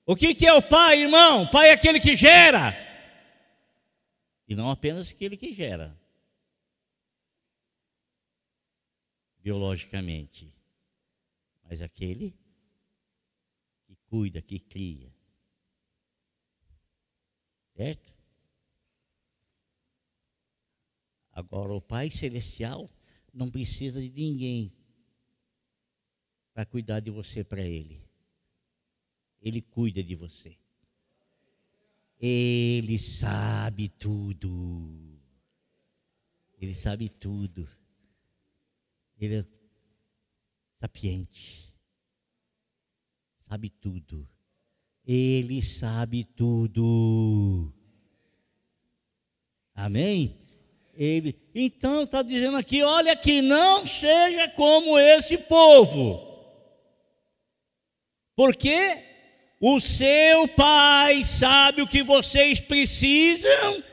O 0.05 0.15
que, 0.15 0.35
que 0.35 0.47
é 0.47 0.53
o 0.53 0.61
pai, 0.61 1.03
irmão? 1.03 1.45
O 1.45 1.50
pai 1.50 1.71
é 1.71 1.73
aquele 1.73 1.99
que 1.99 2.15
gera. 2.15 2.75
E 4.47 4.55
não 4.55 4.71
apenas 4.71 5.11
aquele 5.11 5.37
que 5.37 5.55
gera. 5.55 5.99
Biologicamente. 9.43 10.53
Mas 11.65 11.81
aquele 11.81 12.35
que 13.87 13.97
cuida, 14.09 14.43
que 14.43 14.61
cria 14.61 15.15
Certo? 17.76 18.11
Agora, 21.30 21.75
o 21.75 21.80
Pai 21.83 22.09
Celestial 22.09 22.90
não 23.33 23.50
precisa 23.50 24.00
de 24.00 24.09
ninguém 24.09 24.73
para 26.54 26.64
cuidar 26.64 27.00
de 27.00 27.11
você 27.11 27.45
para 27.45 27.61
Ele. 27.61 28.02
Ele 29.42 29.61
cuida 29.61 30.02
de 30.02 30.14
você. 30.14 30.56
Ele 32.18 32.99
sabe 32.99 33.90
tudo. 33.90 35.21
Ele 36.59 36.75
sabe 36.75 37.11
tudo. 37.11 37.68
Ele 39.18 39.40
é 39.40 39.45
sapiente. 40.80 41.71
Sabe 43.47 43.68
tudo. 43.68 44.26
Ele 45.07 45.63
sabe 45.63 46.25
tudo. 46.25 47.73
Amém? 49.75 50.37
Ele, 50.95 51.39
então 51.55 52.05
está 52.05 52.23
dizendo 52.23 52.57
aqui: 52.57 52.83
olha, 52.83 53.15
que 53.15 53.43
não 53.43 53.87
seja 53.87 54.49
como 54.49 54.99
esse 54.99 55.37
povo, 55.37 56.27
porque 58.35 59.03
o 59.61 59.79
seu 59.79 60.49
pai 60.49 61.23
sabe 61.25 61.83
o 61.83 61.89
que 61.89 62.03
vocês 62.03 62.59
precisam 62.59 63.85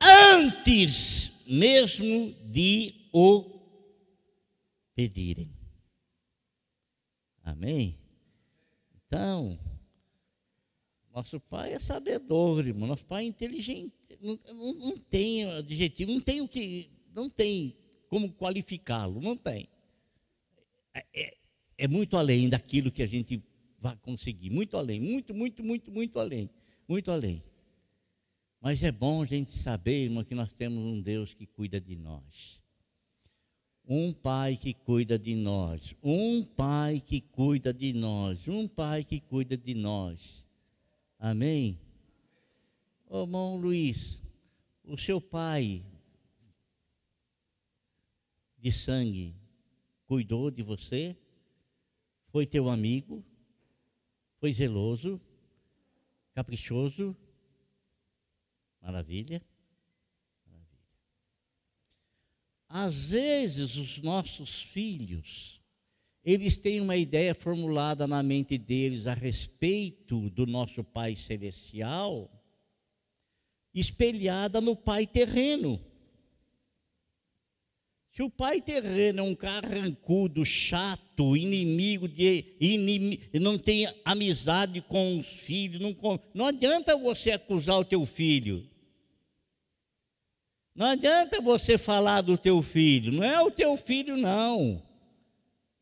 antes 0.00 1.30
mesmo 1.46 2.34
de 2.44 3.08
o 3.12 3.60
pedirem. 4.94 5.54
Amém? 7.44 7.98
Então, 9.06 9.58
nosso 11.16 11.40
pai 11.40 11.72
é 11.72 11.78
sabedor, 11.78 12.66
irmão. 12.66 12.86
Nosso 12.86 13.06
pai 13.06 13.24
é 13.24 13.26
inteligente. 13.26 13.90
Não, 14.20 14.38
não, 14.52 14.74
não 14.74 14.98
tem 14.98 15.50
adjetivo, 15.50 16.12
não 16.12 16.20
tem 16.20 16.42
o 16.42 16.48
que, 16.48 16.90
não 17.14 17.30
tem 17.30 17.74
como 18.10 18.30
qualificá-lo, 18.30 19.18
não 19.18 19.34
tem. 19.34 19.66
É, 20.92 21.06
é, 21.14 21.36
é 21.78 21.88
muito 21.88 22.18
além 22.18 22.50
daquilo 22.50 22.92
que 22.92 23.02
a 23.02 23.06
gente 23.06 23.42
vai 23.80 23.96
conseguir, 23.96 24.50
muito 24.50 24.76
além, 24.76 25.00
muito, 25.00 25.32
muito, 25.32 25.64
muito, 25.64 25.90
muito 25.90 26.18
além, 26.18 26.50
muito 26.86 27.10
além. 27.10 27.42
Mas 28.60 28.82
é 28.82 28.92
bom 28.92 29.22
a 29.22 29.26
gente 29.26 29.56
saber, 29.56 30.04
irmão, 30.04 30.22
que 30.22 30.34
nós 30.34 30.52
temos 30.52 30.84
um 30.84 31.00
Deus 31.00 31.32
que 31.32 31.46
cuida 31.46 31.80
de 31.80 31.96
nós. 31.96 32.60
Um 33.88 34.12
pai 34.12 34.56
que 34.56 34.74
cuida 34.74 35.18
de 35.18 35.34
nós, 35.34 35.94
um 36.02 36.42
pai 36.42 37.00
que 37.00 37.22
cuida 37.22 37.72
de 37.72 37.94
nós, 37.94 38.46
um 38.46 38.68
pai 38.68 39.02
que 39.02 39.18
cuida 39.18 39.56
de 39.56 39.74
nós. 39.74 40.45
Amém? 41.18 41.80
Ô 43.08 43.22
irmão 43.22 43.56
Luiz, 43.56 44.20
o 44.84 44.98
seu 44.98 45.20
pai 45.20 45.84
de 48.58 48.70
sangue 48.70 49.34
cuidou 50.06 50.50
de 50.50 50.62
você? 50.62 51.16
Foi 52.28 52.46
teu 52.46 52.68
amigo? 52.68 53.24
Foi 54.38 54.52
zeloso? 54.52 55.20
Caprichoso? 56.34 57.16
Maravilha? 58.82 59.42
Maravilha. 60.44 60.78
Às 62.68 63.02
vezes 63.04 63.76
os 63.76 63.98
nossos 63.98 64.60
filhos 64.60 65.55
eles 66.26 66.56
têm 66.56 66.80
uma 66.80 66.96
ideia 66.96 67.32
formulada 67.36 68.04
na 68.04 68.20
mente 68.20 68.58
deles 68.58 69.06
a 69.06 69.14
respeito 69.14 70.28
do 70.30 70.44
nosso 70.44 70.82
Pai 70.82 71.14
Celestial, 71.14 72.28
espelhada 73.72 74.60
no 74.60 74.74
Pai 74.74 75.06
terreno. 75.06 75.80
Se 78.12 78.24
o 78.24 78.30
pai 78.30 78.62
terreno 78.62 79.20
é 79.20 79.22
um 79.22 79.34
carrancudo, 79.34 80.42
chato, 80.42 81.36
inimigo 81.36 82.08
de 82.08 82.56
inimigo, 82.58 83.22
não 83.34 83.58
tem 83.58 83.86
amizade 84.06 84.80
com 84.80 85.18
os 85.18 85.26
filhos, 85.26 85.82
não, 85.82 85.94
não 86.32 86.46
adianta 86.46 86.96
você 86.96 87.32
acusar 87.32 87.78
o 87.78 87.84
teu 87.84 88.06
filho. 88.06 88.66
Não 90.74 90.86
adianta 90.86 91.42
você 91.42 91.76
falar 91.76 92.22
do 92.22 92.38
teu 92.38 92.62
filho, 92.62 93.12
não 93.12 93.22
é 93.22 93.40
o 93.42 93.50
teu 93.50 93.76
filho 93.76 94.16
não 94.16 94.85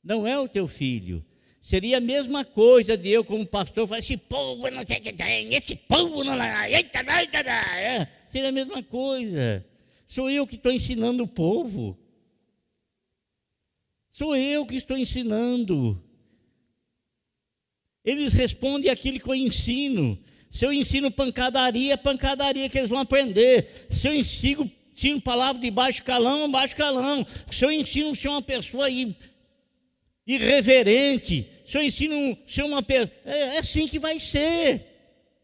não 0.04 0.26
é 0.26 0.38
o 0.38 0.48
teu 0.48 0.68
filho. 0.68 1.24
Seria 1.62 1.96
a 1.96 2.00
mesma 2.00 2.44
coisa 2.44 2.94
de 2.94 3.08
eu, 3.08 3.24
como 3.24 3.46
pastor, 3.46 3.88
falar: 3.88 4.00
esse 4.00 4.18
povo 4.18 4.70
não 4.70 4.86
sei 4.86 4.98
o 4.98 5.00
que 5.00 5.12
tem, 5.14 5.54
esse 5.54 5.74
povo 5.74 6.22
não. 6.22 6.34
Eita, 6.66 6.98
eita. 7.00 7.38
É, 7.38 8.06
seria 8.28 8.50
a 8.50 8.52
mesma 8.52 8.82
coisa. 8.82 9.64
Sou 10.06 10.28
eu 10.28 10.46
que 10.46 10.56
estou 10.56 10.70
ensinando 10.70 11.24
o 11.24 11.28
povo. 11.28 11.98
Sou 14.12 14.36
eu 14.36 14.66
que 14.66 14.76
estou 14.76 14.98
ensinando. 14.98 16.00
Eles 18.04 18.34
respondem 18.34 18.90
aquilo 18.90 19.18
que 19.18 19.28
eu 19.28 19.34
ensino. 19.34 20.18
Se 20.50 20.66
eu 20.66 20.72
ensino 20.72 21.10
pancadaria, 21.10 21.94
é 21.94 21.96
pancadaria 21.96 22.68
que 22.68 22.78
eles 22.78 22.90
vão 22.90 23.00
aprender. 23.00 23.88
Se 23.90 24.06
eu 24.06 24.14
ensino, 24.14 24.70
ensino 24.94 25.20
palavra 25.20 25.60
de 25.60 25.70
baixo 25.70 26.04
calão, 26.04 26.48
baixo 26.50 26.76
calão. 26.76 27.26
Se 27.50 27.64
eu 27.64 27.72
ensino 27.72 28.14
ser 28.14 28.28
uma 28.28 28.42
pessoa 28.42 28.86
aí 28.86 29.16
irreverente, 30.26 31.50
eu 31.72 31.82
ensino 31.82 32.38
ser 32.46 32.62
uma 32.62 32.82
pessoa, 32.82 33.10
é, 33.24 33.38
é 33.38 33.58
assim 33.58 33.88
que 33.88 33.98
vai 33.98 34.20
ser. 34.20 34.94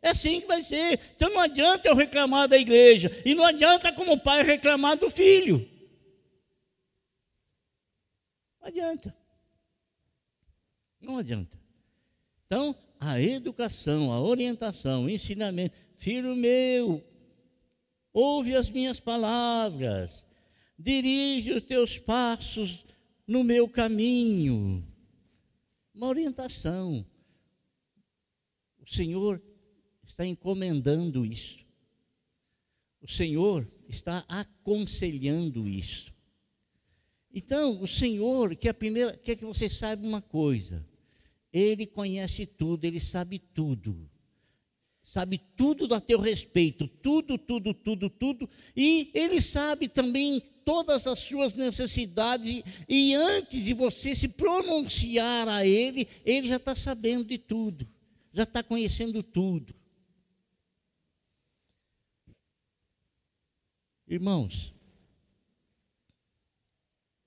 É 0.03 0.11
assim 0.11 0.41
que 0.41 0.47
vai 0.47 0.63
ser. 0.63 0.99
Então 1.15 1.29
não 1.29 1.41
adianta 1.41 1.89
eu 1.89 1.95
reclamar 1.95 2.49
da 2.49 2.57
igreja. 2.57 3.11
E 3.25 3.35
não 3.35 3.45
adianta 3.45 3.93
como 3.93 4.19
pai 4.19 4.43
reclamar 4.43 4.97
do 4.97 5.11
filho. 5.11 5.69
Não 8.61 8.69
adianta. 8.69 9.17
Não 11.01 11.19
adianta. 11.19 11.59
Então, 12.47 12.75
a 12.99 13.21
educação, 13.21 14.13
a 14.13 14.21
orientação, 14.21 15.05
o 15.05 15.11
ensinamento. 15.11 15.77
Filho 15.99 16.35
meu, 16.35 17.05
ouve 18.13 18.55
as 18.55 18.71
minhas 18.71 18.99
palavras. 18.99 20.25
Dirige 20.79 21.53
os 21.53 21.63
teus 21.63 21.99
passos 21.99 22.85
no 23.31 23.45
meu 23.45 23.69
caminho. 23.69 24.85
Uma 25.95 26.09
orientação. 26.09 27.07
O 28.81 28.93
Senhor 28.93 29.41
está 30.05 30.27
encomendando 30.27 31.25
isso. 31.25 31.65
O 33.01 33.09
Senhor 33.09 33.71
está 33.89 34.25
aconselhando 34.29 35.69
isso. 35.69 36.13
Então, 37.33 37.81
o 37.81 37.87
Senhor 37.87 38.57
quer, 38.57 38.73
primeira, 38.73 39.17
quer 39.17 39.37
que 39.37 39.45
você 39.45 39.71
saiba 39.71 40.05
uma 40.05 40.21
coisa. 40.21 40.85
Ele 41.53 41.87
conhece 41.87 42.45
tudo, 42.45 42.85
ele 42.85 42.99
sabe 42.99 43.39
tudo. 43.39 44.10
Sabe 45.11 45.39
tudo 45.57 45.93
a 45.93 46.01
teu 46.01 46.21
respeito, 46.21 46.87
tudo, 46.87 47.37
tudo, 47.37 47.75
tudo, 47.75 48.09
tudo. 48.09 48.49
E 48.77 49.11
ele 49.13 49.41
sabe 49.41 49.89
também 49.89 50.41
todas 50.65 51.05
as 51.05 51.19
suas 51.19 51.53
necessidades, 51.55 52.63
e 52.89 53.13
antes 53.13 53.61
de 53.65 53.75
você 53.75 54.15
se 54.15 54.29
pronunciar 54.29 55.49
a 55.49 55.67
Ele, 55.67 56.07
Ele 56.25 56.47
já 56.47 56.59
está 56.59 56.77
sabendo 56.77 57.25
de 57.25 57.39
tudo, 57.39 57.89
já 58.33 58.45
está 58.45 58.63
conhecendo 58.63 59.21
tudo. 59.21 59.75
Irmãos, 64.07 64.73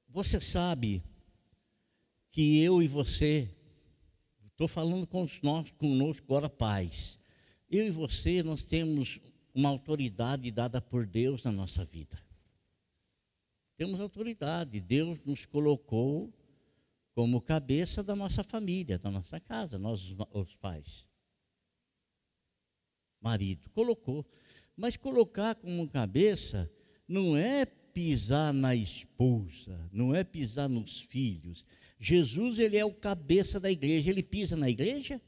você 0.08 0.39
sabe 0.39 1.04
que 2.32 2.63
eu 2.63 2.82
e 2.82 2.88
você, 2.88 3.54
estou 4.48 4.69
falando 4.69 5.06
com 5.06 5.28
nós, 5.41 5.69
conosco 5.72 6.24
agora, 6.24 6.50
pais, 6.50 7.19
eu 7.77 7.88
e 7.88 7.91
você, 7.91 8.43
nós 8.43 8.63
temos 8.63 9.19
uma 9.53 9.69
autoridade 9.69 10.49
dada 10.51 10.79
por 10.81 11.05
Deus 11.05 11.43
na 11.43 11.51
nossa 11.51 11.83
vida. 11.83 12.19
Temos 13.75 13.99
autoridade. 13.99 14.79
Deus 14.79 15.23
nos 15.23 15.45
colocou 15.45 16.31
como 17.13 17.41
cabeça 17.41 18.03
da 18.03 18.15
nossa 18.15 18.43
família, 18.43 18.97
da 18.97 19.09
nossa 19.09 19.39
casa, 19.39 19.77
nós 19.77 20.15
os 20.33 20.55
pais. 20.55 21.05
Marido, 23.19 23.69
colocou. 23.71 24.25
Mas 24.75 24.97
colocar 24.97 25.55
como 25.55 25.88
cabeça 25.88 26.71
não 27.07 27.38
é 27.38 27.65
pisar 27.65 28.53
na 28.53 28.75
esposa, 28.75 29.89
não 29.91 30.15
é 30.15 30.23
pisar 30.23 30.67
nos 30.67 31.01
filhos. 31.01 31.65
Jesus, 31.99 32.57
ele 32.59 32.77
é 32.77 32.83
o 32.83 32.93
cabeça 32.93 33.59
da 33.59 33.71
igreja, 33.71 34.09
ele 34.09 34.23
pisa 34.23 34.55
na 34.55 34.69
igreja? 34.69 35.21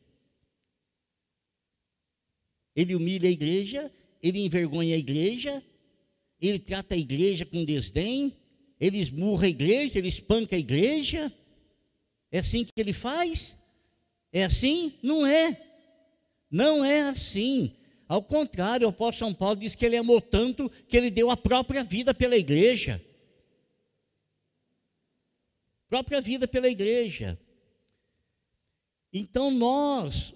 Ele 2.76 2.96
humilha 2.96 3.30
a 3.30 3.32
igreja, 3.32 3.92
ele 4.22 4.40
envergonha 4.40 4.96
a 4.96 4.98
igreja, 4.98 5.64
ele 6.42 6.60
trata 6.60 6.96
a 6.96 6.98
igreja 6.98 7.46
com 7.46 7.64
desdém, 7.64 8.36
ele 8.80 8.98
esmurra 8.98 9.46
a 9.46 9.50
igreja, 9.50 9.98
ele 9.98 10.10
espanca 10.10 10.56
a 10.56 10.60
igreja. 10.60 11.32
É 12.32 12.40
assim 12.40 12.66
que 12.66 12.74
ele 12.76 12.94
faz? 12.94 13.56
É 14.32 14.44
assim? 14.44 14.94
Não 15.02 15.26
é. 15.26 15.62
Não 16.52 16.84
é 16.84 17.02
assim. 17.02 17.74
Ao 18.08 18.22
contrário, 18.22 18.86
o 18.86 18.90
apóstolo 18.90 19.32
São 19.32 19.34
Paulo 19.34 19.56
diz 19.56 19.74
que 19.74 19.86
ele 19.86 19.98
amou 19.98 20.22
tanto 20.22 20.70
que 20.88 20.96
ele 20.98 21.10
deu 21.10 21.30
a 21.30 21.38
própria 21.38 21.84
vida 21.84 22.14
pela 22.14 22.36
igreja. 22.36 23.02
Própria 25.88 26.20
vida 26.20 26.48
pela 26.48 26.68
igreja. 26.68 27.40
Então 29.14 29.50
nós, 29.50 30.34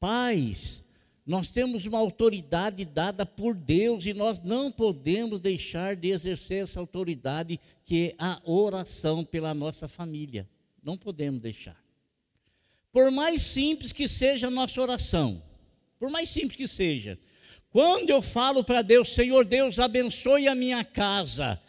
pais, 0.00 0.82
nós 1.26 1.48
temos 1.48 1.84
uma 1.86 1.98
autoridade 1.98 2.84
dada 2.84 3.26
por 3.26 3.52
Deus 3.52 4.06
e 4.06 4.14
nós 4.14 4.40
não 4.40 4.70
podemos 4.70 5.40
deixar 5.40 5.96
de 5.96 6.10
exercer 6.10 6.62
essa 6.62 6.78
autoridade 6.78 7.58
que 7.84 8.10
é 8.10 8.14
a 8.16 8.40
oração 8.44 9.24
pela 9.24 9.52
nossa 9.52 9.88
família. 9.88 10.48
Não 10.80 10.96
podemos 10.96 11.40
deixar. 11.40 11.76
Por 12.92 13.10
mais 13.10 13.42
simples 13.42 13.92
que 13.92 14.08
seja 14.08 14.46
a 14.46 14.50
nossa 14.50 14.80
oração, 14.80 15.42
por 15.98 16.08
mais 16.10 16.28
simples 16.28 16.56
que 16.56 16.68
seja, 16.68 17.18
quando 17.70 18.08
eu 18.08 18.22
falo 18.22 18.62
para 18.62 18.80
Deus, 18.80 19.12
Senhor 19.12 19.44
Deus, 19.44 19.80
abençoe 19.80 20.46
a 20.46 20.54
minha 20.54 20.84
casa, 20.84 21.60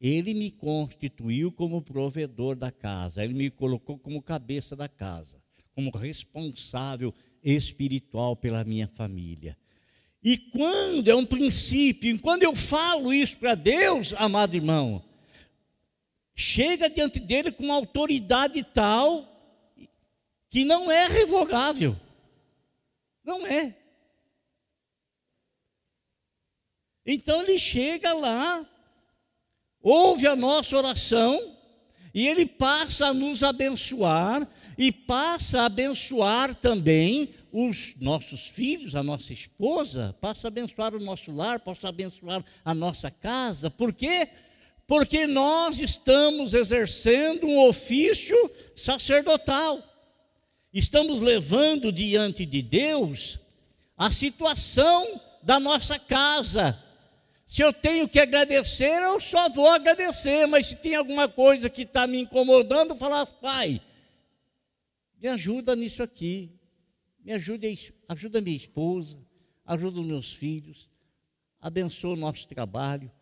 Ele 0.00 0.32
me 0.32 0.50
constituiu 0.50 1.52
como 1.52 1.82
provedor 1.82 2.56
da 2.56 2.72
casa, 2.72 3.22
Ele 3.22 3.34
me 3.34 3.50
colocou 3.50 3.98
como 3.98 4.22
cabeça 4.22 4.74
da 4.74 4.88
casa, 4.88 5.38
como 5.74 5.90
responsável 5.90 7.14
espiritual 7.42 8.36
pela 8.36 8.64
minha 8.64 8.88
família. 8.88 9.56
E 10.22 10.36
quando 10.36 11.08
é 11.08 11.14
um 11.14 11.24
princípio, 11.24 12.18
quando 12.20 12.42
eu 12.42 12.54
falo 12.54 13.12
isso 13.12 13.36
para 13.38 13.54
Deus, 13.54 14.12
amado 14.16 14.54
irmão, 14.54 15.02
chega 16.34 16.90
diante 16.90 17.18
dele 17.18 17.50
com 17.50 17.64
uma 17.64 17.74
autoridade 17.74 18.62
tal 18.62 19.26
que 20.50 20.64
não 20.64 20.90
é 20.90 21.06
revogável. 21.06 21.96
Não 23.24 23.46
é. 23.46 23.76
Então 27.06 27.42
ele 27.42 27.58
chega 27.58 28.12
lá, 28.12 28.68
ouve 29.80 30.26
a 30.26 30.36
nossa 30.36 30.76
oração, 30.76 31.56
e 32.12 32.26
ele 32.26 32.44
passa 32.44 33.06
a 33.06 33.14
nos 33.14 33.42
abençoar, 33.42 34.46
e 34.80 34.90
passa 34.90 35.60
a 35.60 35.66
abençoar 35.66 36.56
também 36.56 37.34
os 37.52 37.94
nossos 38.00 38.48
filhos, 38.48 38.96
a 38.96 39.02
nossa 39.02 39.32
esposa, 39.32 40.16
passa 40.20 40.46
a 40.46 40.48
abençoar 40.48 40.94
o 40.94 41.00
nosso 41.00 41.30
lar, 41.30 41.60
passa 41.60 41.86
a 41.86 41.90
abençoar 41.90 42.42
a 42.64 42.74
nossa 42.74 43.10
casa. 43.10 43.70
Por 43.70 43.92
quê? 43.92 44.26
Porque 44.86 45.26
nós 45.26 45.78
estamos 45.78 46.54
exercendo 46.54 47.46
um 47.46 47.68
ofício 47.68 48.36
sacerdotal 48.74 49.90
estamos 50.72 51.20
levando 51.20 51.92
diante 51.92 52.46
de 52.46 52.62
Deus 52.62 53.38
a 53.96 54.12
situação 54.12 55.20
da 55.42 55.58
nossa 55.58 55.98
casa. 55.98 56.78
Se 57.46 57.62
eu 57.62 57.72
tenho 57.72 58.08
que 58.08 58.20
agradecer, 58.20 59.02
eu 59.02 59.20
só 59.20 59.48
vou 59.48 59.68
agradecer, 59.68 60.46
mas 60.46 60.66
se 60.66 60.76
tem 60.76 60.94
alguma 60.94 61.28
coisa 61.28 61.68
que 61.68 61.82
está 61.82 62.06
me 62.06 62.20
incomodando, 62.20 62.94
falar, 62.94 63.26
pai, 63.26 63.80
me 65.20 65.28
ajuda 65.28 65.76
nisso 65.76 66.02
aqui, 66.02 66.50
me 67.18 67.32
ajude, 67.32 67.94
ajuda 68.08 68.40
minha 68.40 68.56
esposa, 68.56 69.18
ajuda 69.66 70.00
os 70.00 70.06
meus 70.06 70.32
filhos, 70.32 70.88
abençoe 71.60 72.14
o 72.14 72.16
nosso 72.16 72.48
trabalho, 72.48 73.12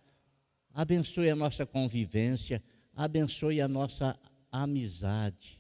abençoe 0.73 1.29
a 1.29 1.35
nossa 1.35 1.67
convivência, 1.67 2.63
abençoe 2.95 3.61
a 3.61 3.67
nossa 3.67 4.19
amizade. 4.51 5.59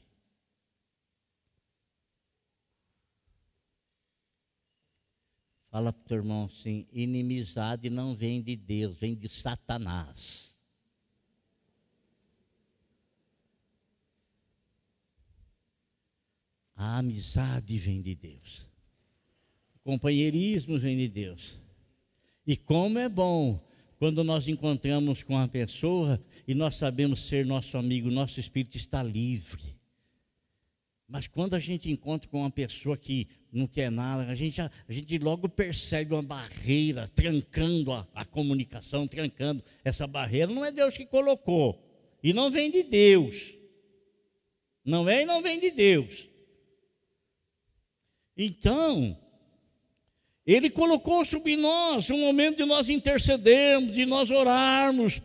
Fala 5.70 5.92
para 5.92 6.00
o 6.00 6.04
teu 6.08 6.16
irmão 6.18 6.44
assim: 6.44 6.86
inimizade 6.92 7.90
não 7.90 8.14
vem 8.14 8.40
de 8.40 8.54
Deus, 8.54 8.96
vem 8.96 9.14
de 9.14 9.28
Satanás. 9.28 10.47
A 16.78 16.98
amizade 16.98 17.76
vem 17.76 18.00
de 18.00 18.14
Deus. 18.14 18.64
O 19.74 19.80
companheirismo 19.80 20.78
vem 20.78 20.96
de 20.96 21.08
Deus. 21.08 21.58
E 22.46 22.56
como 22.56 23.00
é 23.00 23.08
bom 23.08 23.60
quando 23.98 24.22
nós 24.22 24.46
encontramos 24.46 25.24
com 25.24 25.34
uma 25.34 25.48
pessoa 25.48 26.22
e 26.46 26.54
nós 26.54 26.76
sabemos 26.76 27.26
ser 27.26 27.44
nosso 27.44 27.76
amigo, 27.76 28.12
nosso 28.12 28.38
espírito 28.38 28.76
está 28.76 29.02
livre. 29.02 29.76
Mas 31.08 31.26
quando 31.26 31.54
a 31.54 31.58
gente 31.58 31.90
encontra 31.90 32.28
com 32.28 32.42
uma 32.42 32.50
pessoa 32.50 32.96
que 32.96 33.26
não 33.50 33.66
quer 33.66 33.90
nada, 33.90 34.30
a 34.30 34.34
gente, 34.36 34.60
a 34.60 34.70
gente 34.88 35.18
logo 35.18 35.48
percebe 35.48 36.14
uma 36.14 36.22
barreira 36.22 37.08
trancando 37.08 37.90
a, 37.90 38.06
a 38.14 38.24
comunicação, 38.24 39.08
trancando 39.08 39.64
essa 39.82 40.06
barreira. 40.06 40.52
Não 40.52 40.64
é 40.64 40.70
Deus 40.70 40.96
que 40.96 41.06
colocou. 41.06 41.84
E 42.22 42.32
não 42.32 42.52
vem 42.52 42.70
de 42.70 42.84
Deus. 42.84 43.52
Não 44.84 45.08
é 45.08 45.22
e 45.22 45.26
não 45.26 45.42
vem 45.42 45.58
de 45.58 45.72
Deus. 45.72 46.28
Então, 48.38 49.18
Ele 50.46 50.70
colocou 50.70 51.24
sobre 51.24 51.56
nós 51.56 52.08
um 52.08 52.20
momento 52.20 52.58
de 52.58 52.64
nós 52.64 52.88
intercedermos, 52.88 53.92
de 53.92 54.06
nós 54.06 54.30
orarmos. 54.30 55.20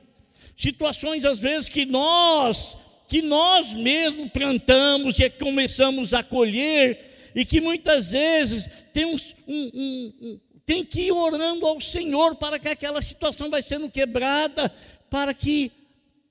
Situações, 0.57 1.23
às 1.23 1.37
vezes, 1.37 1.69
que 1.69 1.85
nós 1.85 2.75
que 3.07 3.21
nós 3.21 3.71
mesmos 3.73 4.31
plantamos 4.31 5.19
e 5.19 5.29
começamos 5.29 6.15
a 6.15 6.23
colher, 6.23 7.31
e 7.35 7.45
que 7.45 7.61
muitas 7.61 8.09
vezes 8.09 8.67
tem, 8.91 9.05
um, 9.05 9.17
um, 9.47 10.13
um, 10.19 10.39
tem 10.65 10.83
que 10.83 11.01
ir 11.01 11.11
orando 11.11 11.67
ao 11.67 11.79
Senhor 11.79 12.35
para 12.35 12.57
que 12.57 12.67
aquela 12.67 13.03
situação 13.03 13.51
vai 13.51 13.61
sendo 13.61 13.87
quebrada, 13.87 14.67
para 15.11 15.31
que 15.31 15.71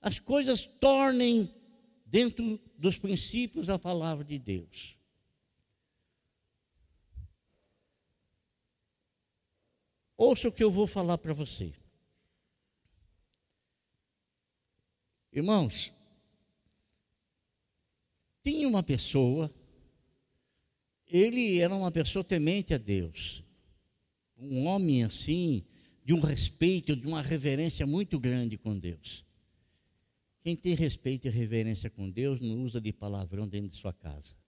as 0.01 0.19
coisas 0.19 0.69
tornem 0.81 1.49
dentro 2.05 2.59
dos 2.77 2.99
princípios 2.99 3.69
da 3.69 3.79
palavra 3.79 4.25
de 4.25 4.39
Deus. 4.39 4.97
Ouça 10.17 10.49
o 10.49 10.53
que 10.53 10.63
eu 10.63 10.71
vou 10.71 10.87
falar 10.87 11.19
para 11.19 11.33
você. 11.33 11.73
Irmãos, 15.33 15.93
tinha 18.45 18.69
uma 18.69 18.83
pessoa, 18.83 19.51
ele 21.07 21.59
era 21.59 21.75
uma 21.75 21.91
pessoa 21.91 22.23
temente 22.23 22.75
a 22.75 22.79
Deus, 22.79 23.43
um 24.37 24.67
homem 24.67 25.05
assim, 25.05 25.65
de 26.05 26.13
um 26.13 26.21
respeito, 26.21 26.95
de 26.95 27.07
uma 27.07 27.23
reverência 27.23 27.87
muito 27.87 28.19
grande 28.19 28.59
com 28.59 28.79
Deus. 28.79 29.25
Quem 30.43 30.57
tem 30.57 30.75
respeito 30.75 31.29
e 31.29 31.31
reverência 31.31 31.89
com 31.89 32.11
Deus 32.11 32.41
não 32.41 32.65
usa 32.65 32.81
de 32.81 32.93
palavrão 32.93 33.47
dentro 33.47 33.69
de 33.69 33.77
sua 33.77 33.93
casa. 33.93 34.42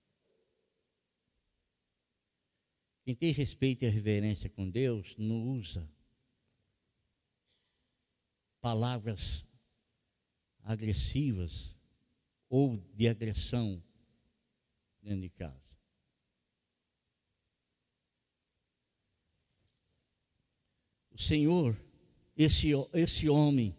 Quem 3.05 3.15
tem 3.15 3.33
respeito 3.33 3.85
e 3.85 3.89
reverência 3.89 4.49
com 4.49 4.69
Deus 4.69 5.15
não 5.19 5.49
usa 5.51 5.87
palavras 8.63 9.45
agressivas 10.63 11.77
ou 12.49 12.79
de 12.95 13.07
agressão 13.07 13.83
dentro 15.03 15.21
de 15.21 15.29
casa. 15.29 15.63
O 21.11 21.19
Senhor, 21.21 21.77
esse, 22.35 22.71
esse 22.95 23.29
homem, 23.29 23.77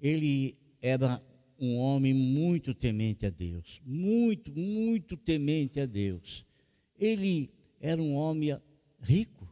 ele 0.00 0.56
era 0.80 1.22
um 1.58 1.76
homem 1.76 2.14
muito 2.14 2.74
temente 2.74 3.26
a 3.26 3.30
Deus, 3.30 3.82
muito, 3.84 4.50
muito 4.50 5.14
temente 5.14 5.78
a 5.78 5.84
Deus. 5.84 6.46
Ele 6.98 7.50
era 7.86 8.02
um 8.02 8.14
homem 8.14 8.58
rico. 9.00 9.48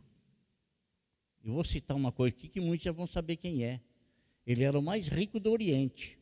Eu 1.45 1.53
vou 1.53 1.65
citar 1.65 1.97
uma 1.97 2.11
coisa 2.11 2.35
aqui 2.35 2.49
que 2.49 2.61
muitos 2.61 2.85
já 2.85 2.91
vão 2.91 3.07
saber 3.07 3.37
quem 3.37 3.65
é. 3.65 3.81
Ele 4.45 4.65
era 4.65 4.77
o 4.79 4.83
mais 4.83 5.07
rico 5.07 5.39
do 5.39 5.53
Oriente. 5.53 6.19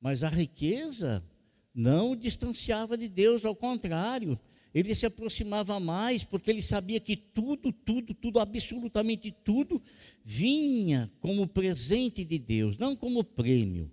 Mas 0.00 0.22
a 0.22 0.28
riqueza 0.28 1.24
não 1.72 2.12
o 2.12 2.16
distanciava 2.16 2.98
de 2.98 3.08
Deus, 3.08 3.44
ao 3.44 3.54
contrário, 3.54 4.38
ele 4.74 4.94
se 4.94 5.06
aproximava 5.06 5.78
mais, 5.78 6.24
porque 6.24 6.50
ele 6.50 6.60
sabia 6.60 6.98
que 6.98 7.16
tudo, 7.16 7.72
tudo, 7.72 8.12
tudo, 8.12 8.40
absolutamente 8.40 9.30
tudo, 9.30 9.80
vinha 10.24 11.10
como 11.20 11.46
presente 11.46 12.24
de 12.24 12.38
Deus, 12.38 12.76
não 12.76 12.96
como 12.96 13.22
prêmio. 13.22 13.90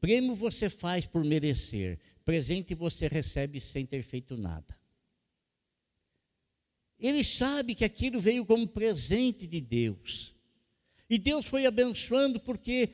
Prêmio 0.00 0.34
você 0.34 0.68
faz 0.68 1.06
por 1.06 1.24
merecer, 1.24 2.00
presente 2.24 2.74
você 2.74 3.06
recebe 3.06 3.60
sem 3.60 3.86
ter 3.86 4.02
feito 4.02 4.36
nada. 4.36 4.83
Ele 6.98 7.24
sabe 7.24 7.74
que 7.74 7.84
aquilo 7.84 8.20
veio 8.20 8.46
como 8.46 8.66
presente 8.66 9.46
de 9.46 9.60
Deus. 9.60 10.34
E 11.08 11.18
Deus 11.18 11.46
foi 11.46 11.66
abençoando 11.66 12.40
porque 12.40 12.90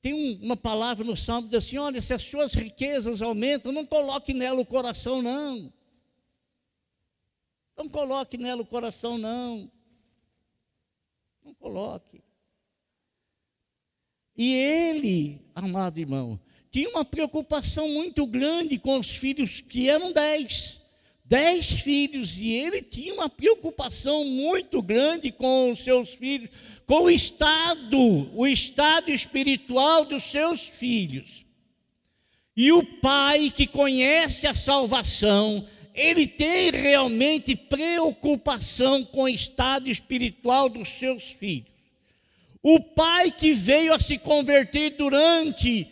tem 0.00 0.14
um, 0.14 0.44
uma 0.44 0.56
palavra 0.56 1.04
no 1.04 1.16
Salmo 1.16 1.48
que 1.48 1.56
diz 1.56 1.66
assim: 1.66 1.78
olha, 1.78 2.00
se 2.00 2.14
as 2.14 2.22
suas 2.22 2.54
riquezas 2.54 3.20
aumentam, 3.20 3.72
não 3.72 3.84
coloque 3.84 4.32
nela 4.32 4.60
o 4.60 4.66
coração, 4.66 5.20
não. 5.20 5.72
Não 7.76 7.88
coloque 7.88 8.36
nela 8.36 8.62
o 8.62 8.66
coração, 8.66 9.18
não. 9.18 9.70
Não 11.44 11.54
coloque. 11.54 12.22
E 14.36 14.54
ele, 14.54 15.40
amado 15.54 15.98
irmão, 15.98 16.40
tinha 16.70 16.88
uma 16.88 17.04
preocupação 17.04 17.88
muito 17.88 18.26
grande 18.26 18.78
com 18.78 18.98
os 18.98 19.10
filhos, 19.10 19.60
que 19.60 19.88
eram 19.88 20.12
dez. 20.12 20.80
Dez 21.28 21.70
filhos, 21.70 22.38
e 22.38 22.52
ele 22.52 22.80
tinha 22.80 23.12
uma 23.12 23.28
preocupação 23.28 24.24
muito 24.24 24.80
grande 24.80 25.30
com 25.30 25.70
os 25.70 25.80
seus 25.80 26.08
filhos, 26.08 26.48
com 26.86 27.02
o 27.02 27.10
estado, 27.10 28.30
o 28.34 28.46
estado 28.46 29.10
espiritual 29.10 30.06
dos 30.06 30.24
seus 30.24 30.62
filhos. 30.62 31.44
E 32.56 32.72
o 32.72 32.82
pai 32.82 33.52
que 33.54 33.66
conhece 33.66 34.46
a 34.46 34.54
salvação, 34.54 35.68
ele 35.94 36.26
tem 36.26 36.70
realmente 36.70 37.54
preocupação 37.54 39.04
com 39.04 39.24
o 39.24 39.28
estado 39.28 39.90
espiritual 39.90 40.70
dos 40.70 40.88
seus 40.88 41.24
filhos. 41.24 41.68
O 42.62 42.80
pai 42.80 43.30
que 43.30 43.52
veio 43.52 43.92
a 43.92 44.00
se 44.00 44.16
converter 44.16 44.90
durante 44.96 45.86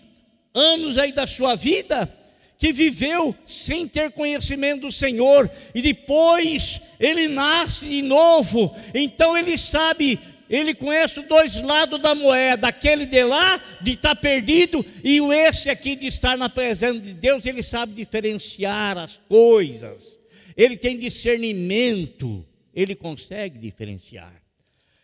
anos 0.54 0.96
aí 0.96 1.12
da 1.12 1.26
sua 1.26 1.54
vida, 1.54 2.10
que 2.58 2.72
viveu 2.72 3.34
sem 3.46 3.86
ter 3.86 4.10
conhecimento 4.12 4.82
do 4.82 4.92
Senhor, 4.92 5.50
e 5.74 5.82
depois 5.82 6.80
ele 6.98 7.28
nasce 7.28 7.86
de 7.86 8.02
novo, 8.02 8.74
então 8.94 9.36
ele 9.36 9.58
sabe, 9.58 10.18
ele 10.48 10.74
conhece 10.74 11.20
os 11.20 11.26
dois 11.26 11.54
lados 11.56 12.00
da 12.00 12.14
moeda, 12.14 12.68
aquele 12.68 13.04
de 13.04 13.22
lá, 13.24 13.60
de 13.80 13.92
estar 13.92 14.14
tá 14.14 14.20
perdido, 14.20 14.84
e 15.04 15.20
o 15.20 15.32
esse 15.32 15.68
aqui 15.68 15.94
de 15.94 16.06
estar 16.06 16.36
na 16.38 16.48
presença 16.48 16.98
de 16.98 17.12
Deus, 17.12 17.44
ele 17.44 17.62
sabe 17.62 17.92
diferenciar 17.92 18.96
as 18.96 19.20
coisas, 19.28 20.16
ele 20.56 20.76
tem 20.76 20.98
discernimento, 20.98 22.46
ele 22.74 22.94
consegue 22.94 23.58
diferenciar. 23.58 24.45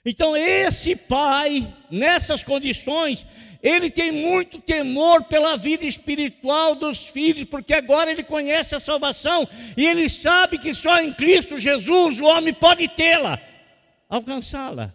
Então, 0.05 0.37
esse 0.37 0.97
pai, 0.97 1.67
nessas 1.91 2.43
condições, 2.43 3.25
ele 3.63 3.89
tem 3.89 4.11
muito 4.11 4.59
temor 4.59 5.23
pela 5.25 5.57
vida 5.57 5.85
espiritual 5.85 6.75
dos 6.75 7.07
filhos, 7.07 7.49
porque 7.49 7.73
agora 7.73 8.11
ele 8.11 8.25
conhece 8.25 8.75
a 8.75 8.81
salvação 8.81 9.49
e 9.77 9.87
ele 9.87 10.09
sabe 10.09 10.59
que 10.59 10.75
só 10.75 11.01
em 11.01 11.13
Cristo 11.13 11.57
Jesus 11.57 12.21
o 12.21 12.25
homem 12.25 12.53
pode 12.53 12.89
tê-la, 12.89 13.39
alcançá-la. 14.09 14.93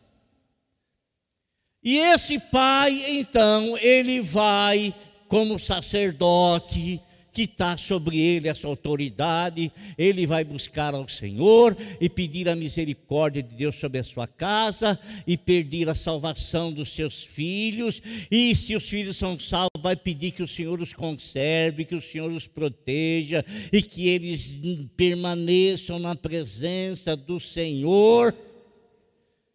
E 1.81 1.97
esse 1.97 2.37
pai, 2.37 3.01
então, 3.07 3.77
ele 3.77 4.19
vai 4.19 4.93
como 5.29 5.57
sacerdote, 5.57 7.01
que 7.37 7.43
está 7.43 7.77
sobre 7.77 8.19
ele 8.19 8.47
essa 8.47 8.65
autoridade, 8.65 9.71
ele 9.95 10.25
vai 10.25 10.43
buscar 10.43 10.95
ao 10.95 11.07
Senhor 11.07 11.77
e 12.01 12.09
pedir 12.09 12.49
a 12.49 12.55
misericórdia 12.55 13.43
de 13.43 13.53
Deus 13.53 13.75
sobre 13.75 13.99
a 13.99 14.03
sua 14.03 14.25
casa 14.25 14.99
e 15.27 15.37
pedir 15.37 15.87
a 15.87 15.93
salvação 15.93 16.73
dos 16.73 16.91
seus 16.91 17.21
filhos. 17.21 18.01
E 18.31 18.55
se 18.55 18.75
os 18.75 18.89
filhos 18.89 19.17
são 19.17 19.39
salvos, 19.39 19.79
vai 19.79 19.95
pedir 19.95 20.31
que 20.31 20.41
o 20.41 20.47
Senhor 20.47 20.81
os 20.81 20.93
conserve, 20.93 21.85
que 21.85 21.93
o 21.93 22.01
Senhor 22.01 22.31
os 22.31 22.47
proteja 22.47 23.45
e 23.71 23.83
que 23.83 24.07
eles 24.07 24.59
permaneçam 24.97 25.99
na 25.99 26.15
presença 26.15 27.15
do 27.15 27.39
Senhor. 27.39 28.33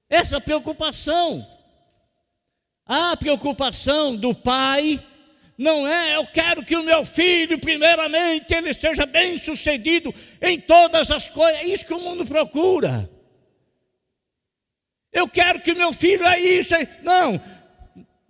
Essa 0.08 0.40
preocupação, 0.40 1.44
a 2.86 3.16
preocupação 3.16 4.14
do 4.14 4.32
pai 4.32 5.02
não 5.56 5.86
é, 5.86 6.16
eu 6.16 6.26
quero 6.26 6.64
que 6.64 6.74
o 6.74 6.82
meu 6.82 7.04
filho, 7.04 7.58
primeiramente, 7.58 8.52
ele 8.52 8.72
seja 8.72 9.04
bem 9.06 9.38
sucedido 9.38 10.14
em 10.40 10.58
todas 10.58 11.10
as 11.10 11.28
coisas. 11.28 11.62
É 11.62 11.66
isso 11.66 11.86
que 11.86 11.94
o 11.94 12.00
mundo 12.00 12.26
procura. 12.26 13.08
Eu 15.12 15.28
quero 15.28 15.60
que 15.60 15.72
o 15.72 15.76
meu 15.76 15.92
filho 15.92 16.26
é 16.26 16.40
isso. 16.40 16.74
É... 16.74 16.88
Não. 17.02 17.40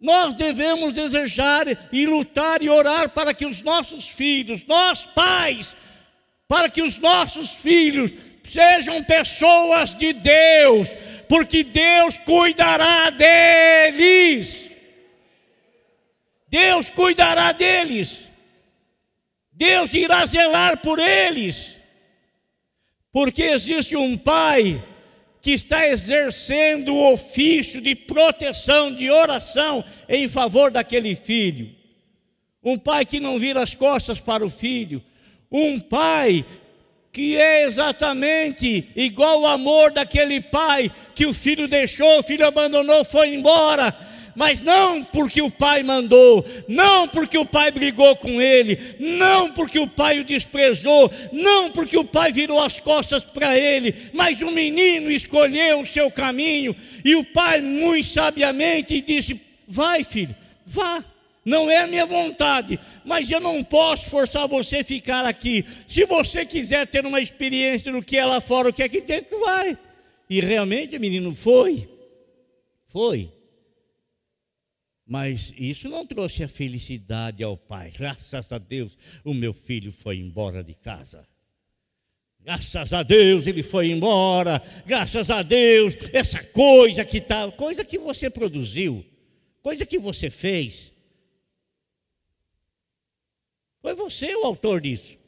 Nós 0.01 0.35
devemos 0.35 0.95
desejar 0.95 1.67
e 1.93 2.07
lutar 2.07 2.61
e 2.61 2.69
orar 2.69 3.09
para 3.11 3.33
que 3.33 3.47
os 3.47 3.63
nossos 3.63 4.09
filhos, 4.09 4.65
nós 4.67 5.05
pais, 5.05 5.77
para 6.49 6.69
que 6.69 6.83
os 6.83 6.99
nossos 6.99 7.51
filhos 7.51 8.11
sejam 8.45 9.03
pessoas 9.05 9.95
de 9.95 10.13
Deus, 10.13 10.89
porque 11.29 11.63
Deus 11.63 12.17
cuidará 12.17 13.11
deles. 13.11 14.62
Deus 16.53 16.91
cuidará 16.91 17.51
deles, 17.53 18.21
Deus 19.51 19.95
irá 19.95 20.27
zelar 20.27 20.77
por 20.83 20.99
eles, 20.99 21.71
porque 23.11 23.43
existe 23.43 23.97
um 23.97 24.19
pai 24.19 24.85
que 25.41 25.53
está 25.53 25.89
exercendo 25.89 26.95
o 26.95 27.15
ofício 27.15 27.81
de 27.81 27.95
proteção, 27.95 28.93
de 28.93 29.11
oração 29.11 29.83
em 30.07 30.29
favor 30.29 30.71
daquele 30.71 31.17
filho. 31.17 31.75
Um 32.63 32.79
pai 32.79 33.07
que 33.07 33.19
não 33.19 33.39
vira 33.39 33.63
as 33.63 33.75
costas 33.75 34.21
para 34.21 34.45
o 34.45 34.51
filho, 34.51 35.03
um 35.51 35.81
pai 35.81 36.45
que 37.11 37.35
é 37.35 37.65
exatamente 37.65 38.91
igual 38.95 39.41
o 39.41 39.47
amor 39.47 39.91
daquele 39.91 40.39
pai 40.39 40.93
que 41.15 41.25
o 41.25 41.33
filho 41.33 41.67
deixou, 41.67 42.19
o 42.19 42.23
filho 42.23 42.47
abandonou, 42.47 43.07
foi 43.07 43.35
embora 43.35 44.12
mas 44.35 44.61
não 44.61 45.05
porque 45.05 45.43
o 45.43 45.51
pai 45.51 45.83
mandou, 45.83 46.45
não 46.69 47.07
porque 47.09 47.37
o 47.37 47.45
pai 47.45 47.71
brigou 47.71 48.17
com 48.17 48.41
ele, 48.41 48.79
não 48.99 49.53
porque 49.53 49.79
o 49.79 49.87
pai 49.87 50.21
o 50.21 50.25
desprezou, 50.25 51.13
não 51.33 51.71
porque 51.71 51.97
o 51.99 52.05
pai 52.05 52.33
virou 52.33 52.61
as 52.61 52.79
costas 52.79 53.23
para 53.23 53.59
ele, 53.59 53.95
mas 54.13 54.41
o 54.41 54.51
menino 54.51 55.11
escolheu 55.11 55.81
o 55.81 55.87
seu 55.87 56.11
caminho 56.11 56.75
e 57.05 57.15
o 57.15 57.25
pai, 57.25 57.61
muito 57.61 58.09
sabiamente, 58.09 59.01
disse: 59.01 59.41
Vai, 59.67 60.05
filho, 60.05 60.35
vá. 60.67 61.05
Não 61.45 61.69
é 61.69 61.79
a 61.79 61.89
minha 61.89 62.07
vontade, 62.07 62.79
mas 63.05 63.29
eu 63.29 63.41
não 63.41 63.65
posso 63.65 64.09
forçar 64.09 64.47
você 64.47 64.77
a 64.77 64.85
ficar 64.85 65.25
aqui. 65.25 65.65
Se 65.89 66.05
você 66.05 66.47
quiser 66.47 66.87
ter 66.87 67.05
uma 67.05 67.21
experiência 67.21 67.91
do 67.91 68.01
que 68.01 68.17
é 68.17 68.25
lá 68.25 68.41
fora, 68.41 68.69
o 68.69 68.73
que 68.73 68.81
é 68.81 68.87
aqui 68.87 69.01
dentro, 69.01 69.41
vai. 69.41 69.77
E 70.31 70.41
realmente 70.41 70.97
o 70.97 71.01
menino 71.01 71.35
foi. 71.35 71.89
Foi. 72.87 73.29
Mas 75.13 75.53
isso 75.59 75.91
não 75.91 76.07
trouxe 76.07 76.43
a 76.43 76.49
felicidade 76.49 77.45
ao 77.45 77.55
pai. 77.55 77.93
Graças 77.95 78.51
a 78.51 78.57
Deus, 78.57 78.97
o 79.23 79.35
meu 79.35 79.53
filho 79.53 79.93
foi 79.93 80.17
embora 80.17 80.65
de 80.65 80.73
casa. 80.73 81.29
Graças 82.41 82.95
a 82.95 83.03
Deus 83.03 83.47
ele 83.47 83.63
foi 83.63 83.91
embora. 83.91 84.63
Graças 84.87 85.29
a 85.29 85.43
Deus, 85.43 85.95
essa 86.15 86.43
coisa 86.43 87.05
que 87.05 87.21
tá, 87.21 87.53
coisa 87.53 87.85
que 87.85 87.99
você 87.99 88.31
produziu, 88.31 89.05
coisa 89.61 89.85
que 89.85 89.99
você 89.99 90.31
fez. 90.31 90.91
Foi 93.83 93.95
você 93.95 94.35
o 94.35 94.47
autor 94.47 94.81
disso. 94.81 95.19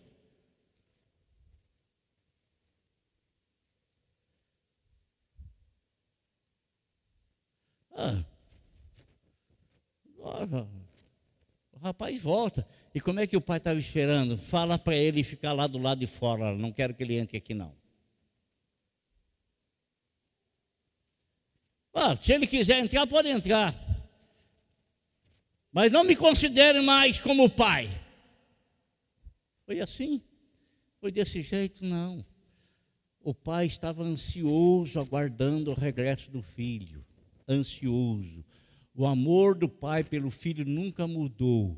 Ah, 7.94 8.24
o 10.24 11.78
rapaz 11.78 12.20
volta. 12.20 12.66
E 12.94 13.00
como 13.00 13.20
é 13.20 13.26
que 13.26 13.36
o 13.36 13.40
pai 13.40 13.58
estava 13.58 13.78
esperando? 13.78 14.38
Fala 14.38 14.78
para 14.78 14.96
ele 14.96 15.22
ficar 15.22 15.52
lá 15.52 15.66
do 15.66 15.78
lado 15.78 15.98
de 15.98 16.06
fora. 16.06 16.54
Não 16.54 16.72
quero 16.72 16.94
que 16.94 17.02
ele 17.02 17.16
entre 17.16 17.36
aqui, 17.36 17.52
não. 17.52 17.74
Ah, 21.92 22.16
se 22.16 22.32
ele 22.32 22.46
quiser 22.46 22.78
entrar, 22.78 23.06
pode 23.06 23.28
entrar. 23.28 23.74
Mas 25.70 25.92
não 25.92 26.04
me 26.04 26.16
considere 26.16 26.80
mais 26.80 27.18
como 27.18 27.48
pai. 27.50 27.90
Foi 29.66 29.80
assim? 29.80 30.22
Foi 31.00 31.12
desse 31.12 31.42
jeito? 31.42 31.84
Não. 31.84 32.24
O 33.20 33.34
pai 33.34 33.66
estava 33.66 34.02
ansioso, 34.02 35.00
aguardando 35.00 35.70
o 35.70 35.74
regresso 35.74 36.30
do 36.30 36.42
filho. 36.42 37.04
Ansioso. 37.48 38.44
O 38.94 39.06
amor 39.06 39.56
do 39.56 39.68
pai 39.68 40.04
pelo 40.04 40.30
filho 40.30 40.64
nunca 40.64 41.06
mudou. 41.06 41.76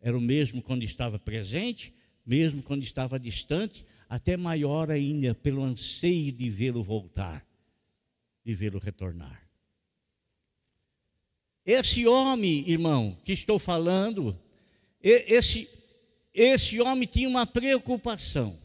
Era 0.00 0.16
o 0.16 0.20
mesmo 0.20 0.62
quando 0.62 0.82
estava 0.82 1.18
presente, 1.18 1.92
mesmo 2.24 2.62
quando 2.62 2.82
estava 2.82 3.18
distante, 3.18 3.84
até 4.08 4.36
maior 4.36 4.90
ainda 4.90 5.34
pelo 5.34 5.62
anseio 5.62 6.32
de 6.32 6.48
vê-lo 6.48 6.82
voltar, 6.82 7.46
de 8.44 8.54
vê-lo 8.54 8.78
retornar. 8.78 9.46
Esse 11.64 12.06
homem, 12.06 12.68
irmão, 12.68 13.18
que 13.24 13.32
estou 13.32 13.58
falando, 13.58 14.38
esse, 15.02 15.68
esse 16.32 16.80
homem 16.80 17.06
tinha 17.06 17.28
uma 17.28 17.44
preocupação. 17.44 18.56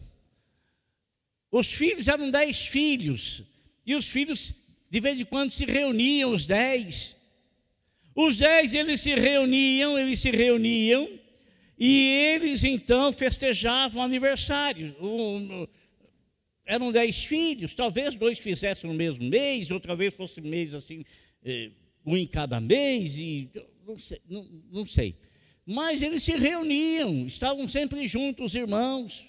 Os 1.51 1.71
filhos 1.71 2.07
eram 2.07 2.31
dez 2.31 2.61
filhos, 2.61 3.43
e 3.85 3.95
os 3.95 4.07
filhos, 4.07 4.53
de 4.89 4.99
vez 4.99 5.19
em 5.19 5.25
quando, 5.25 5.51
se 5.51 5.65
reuniam, 5.65 6.31
os 6.31 6.45
dez, 6.45 7.15
os 8.15 8.38
dez, 8.38 8.74
eles 8.74 9.02
se 9.02 9.15
reuniam, 9.15 9.97
eles 9.97 10.19
se 10.19 10.32
reuniam, 10.32 11.08
e 11.78 12.08
eles 12.34 12.63
então 12.63 13.12
festejavam 13.12 14.04
aniversário. 14.04 14.95
eram 16.65 16.91
dez 16.91 17.24
filhos, 17.24 17.74
talvez 17.74 18.15
dois 18.15 18.39
fizessem 18.39 18.89
no 18.89 18.95
mesmo 18.95 19.24
mês, 19.24 19.71
outra 19.71 19.95
vez 19.95 20.13
fosse 20.13 20.41
mês 20.41 20.74
assim, 20.74 21.04
eh, 21.43 21.71
um 22.06 22.15
em 22.17 22.28
cada 22.28 22.60
mês, 22.60 23.17
e 23.17 23.50
não 23.86 23.97
sei, 23.97 24.21
não, 24.28 24.43
não 24.71 24.86
sei. 24.86 25.15
Mas 25.65 26.02
eles 26.02 26.24
se 26.24 26.34
reuniam, 26.34 27.26
estavam 27.28 27.67
sempre 27.67 28.08
juntos, 28.08 28.47
os 28.47 28.56
irmãos. 28.56 29.26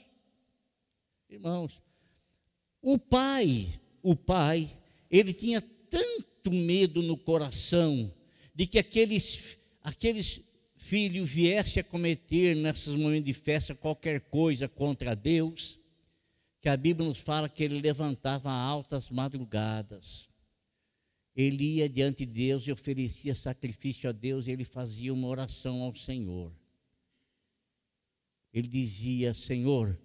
Irmãos, 1.30 1.80
o 2.82 2.98
pai, 2.98 3.68
o 4.02 4.14
pai, 4.14 4.68
ele 5.10 5.32
tinha 5.32 5.62
tanto 5.88 6.50
medo 6.50 7.00
no 7.00 7.16
coração 7.16 8.12
de 8.54 8.66
que 8.66 8.78
aqueles, 8.78 9.58
aqueles 9.82 10.40
filhos 10.76 11.30
viessem 11.30 11.80
a 11.80 11.84
cometer 11.84 12.54
nesses 12.56 12.94
momentos 12.94 13.26
de 13.26 13.34
festa 13.34 13.74
qualquer 13.74 14.20
coisa 14.20 14.68
contra 14.68 15.14
Deus, 15.14 15.78
que 16.60 16.68
a 16.68 16.76
Bíblia 16.76 17.08
nos 17.08 17.18
fala 17.18 17.48
que 17.48 17.62
ele 17.62 17.80
levantava 17.80 18.50
altas 18.50 19.10
madrugadas. 19.10 20.28
Ele 21.34 21.76
ia 21.76 21.88
diante 21.88 22.26
de 22.26 22.32
Deus 22.32 22.66
e 22.66 22.72
oferecia 22.72 23.34
sacrifício 23.34 24.08
a 24.08 24.12
Deus, 24.12 24.46
e 24.46 24.50
ele 24.50 24.64
fazia 24.64 25.12
uma 25.14 25.28
oração 25.28 25.82
ao 25.82 25.96
Senhor. 25.96 26.52
Ele 28.52 28.68
dizia: 28.68 29.32
Senhor, 29.32 29.98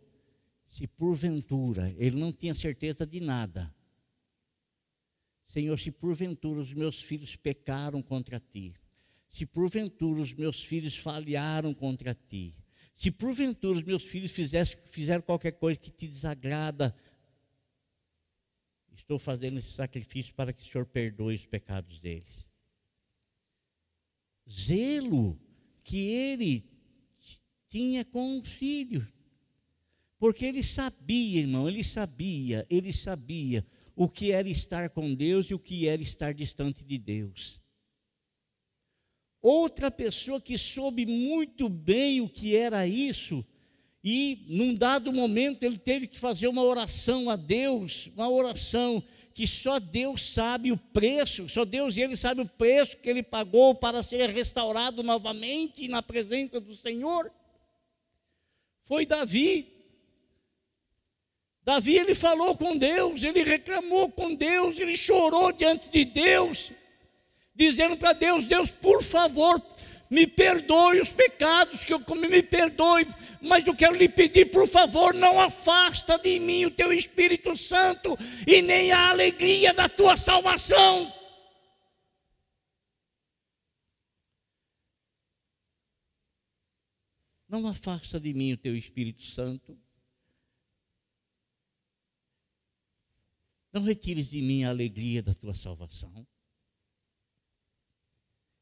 se 0.67 0.88
porventura, 0.88 1.93
ele 1.97 2.15
não 2.15 2.31
tinha 2.31 2.55
certeza 2.55 3.05
de 3.05 3.19
nada, 3.19 3.73
Senhor, 5.47 5.79
se 5.79 5.91
porventura 5.91 6.60
os 6.60 6.73
meus 6.73 7.01
filhos 7.01 7.36
pecaram 7.36 8.01
contra 8.01 8.39
ti, 8.39 8.75
se 9.31 9.45
porventura 9.45 10.21
os 10.21 10.33
meus 10.33 10.63
filhos 10.63 10.97
falharam 10.97 11.73
contra 11.73 12.13
ti, 12.13 12.53
se 12.95 13.10
porventura 13.10 13.79
os 13.79 13.83
meus 13.83 14.03
filhos 14.03 14.33
fizeram 14.86 15.21
qualquer 15.21 15.53
coisa 15.53 15.79
que 15.79 15.89
te 15.89 16.07
desagrada, 16.07 16.95
estou 18.93 19.17
fazendo 19.17 19.60
esse 19.60 19.71
sacrifício 19.71 20.33
para 20.33 20.51
que 20.51 20.62
o 20.62 20.65
Senhor 20.65 20.86
perdoe 20.86 21.36
os 21.36 21.45
pecados 21.45 21.99
deles. 21.99 22.49
Zelo 24.49 25.39
que 25.83 25.99
ele 25.99 26.69
tinha 27.69 28.03
com 28.03 28.39
os 28.39 28.49
filhos. 28.49 29.05
Porque 30.17 30.45
ele 30.45 30.63
sabia, 30.63 31.41
irmão, 31.41 31.69
ele 31.69 31.83
sabia, 31.83 32.65
ele 32.69 32.91
sabia 32.91 33.65
o 33.97 34.07
que 34.07 34.31
era 34.31 34.47
estar 34.47 34.91
com 34.91 35.12
Deus 35.15 35.47
e 35.47 35.55
o 35.55 35.60
que 35.60 35.88
era 35.88 35.99
estar 36.03 36.31
distante 36.31 36.83
de 36.83 36.99
Deus. 36.99 37.60
Outra 39.41 39.89
pessoa 39.89 40.39
que 40.39 40.55
soube 40.55 41.03
muito 41.03 41.67
bem 41.67 42.21
o 42.21 42.29
que 42.29 42.55
era 42.55 42.86
isso, 42.86 43.43
e 44.03 44.45
num 44.47 44.75
dado 44.75 45.12
momento 45.12 45.63
ele 45.63 45.79
teve 45.79 46.05
que 46.05 46.19
fazer 46.19 46.47
uma 46.47 46.62
oração 46.62 47.27
a 47.27 47.36
Deus, 47.36 48.07
uma 48.15 48.29
oração 48.29 49.03
que 49.33 49.47
só 49.47 49.79
Deus 49.79 50.31
sabe 50.31 50.71
o 50.71 50.77
preço, 50.77 51.49
só 51.49 51.65
Deus 51.65 51.97
e 51.97 52.01
ele 52.01 52.15
sabe 52.15 52.41
o 52.41 52.47
preço 52.47 52.97
que 52.97 53.10
ele 53.10 53.23
pagou 53.23 53.73
para 53.73 54.03
ser 54.03 54.29
restaurado 54.29 55.01
novamente 55.01 55.88
na 55.88 56.03
presença 56.03 56.60
do 56.60 56.75
Senhor. 56.75 57.31
Foi 58.83 59.07
Davi. 59.07 59.77
Davi 61.67 61.97
ele 61.97 62.15
falou 62.15 62.56
com 62.56 62.77
Deus, 62.77 63.21
ele 63.21 63.43
reclamou 63.43 64.10
com 64.10 64.34
Deus, 64.34 64.80
ele 64.80 64.95
chorou 64.95 65.51
diante 65.51 65.89
de 65.89 66.06
Deus, 66.06 66.71
dizendo 67.53 67.97
para 67.97 68.13
Deus: 68.13 68.45
Deus, 68.45 68.71
por 68.71 69.03
favor, 69.03 69.62
me 70.10 70.25
perdoe 70.25 71.01
os 71.01 71.12
pecados 71.12 71.84
que 71.84 71.93
eu 71.93 71.99
comi, 71.99 72.30
me 72.30 72.41
perdoe, 72.41 73.06
mas 73.41 73.67
eu 73.67 73.75
quero 73.75 73.97
lhe 73.97 74.08
pedir, 74.08 74.45
por 74.45 74.65
favor, 74.69 75.13
não 75.13 75.41
afasta 75.41 76.17
de 76.17 76.39
mim 76.39 76.63
o 76.63 76.71
teu 76.71 76.93
Espírito 76.93 77.58
Santo 77.58 78.17
e 78.47 78.62
nem 78.62 78.93
a 78.93 79.10
alegria 79.10 79.73
da 79.73 79.89
tua 79.89 80.15
salvação. 80.15 81.13
Não 87.49 87.67
afasta 87.67 88.21
de 88.21 88.34
mim 88.34 88.53
o 88.53 88.58
teu 88.58 88.73
Espírito 88.73 89.23
Santo 89.23 89.77
Não 93.78 93.84
retires 93.84 94.28
de 94.32 94.42
mim 94.42 94.63
a 94.63 94.70
alegria 94.70 95.22
da 95.22 95.36
tua 95.36 95.54
salvação. 95.54 96.26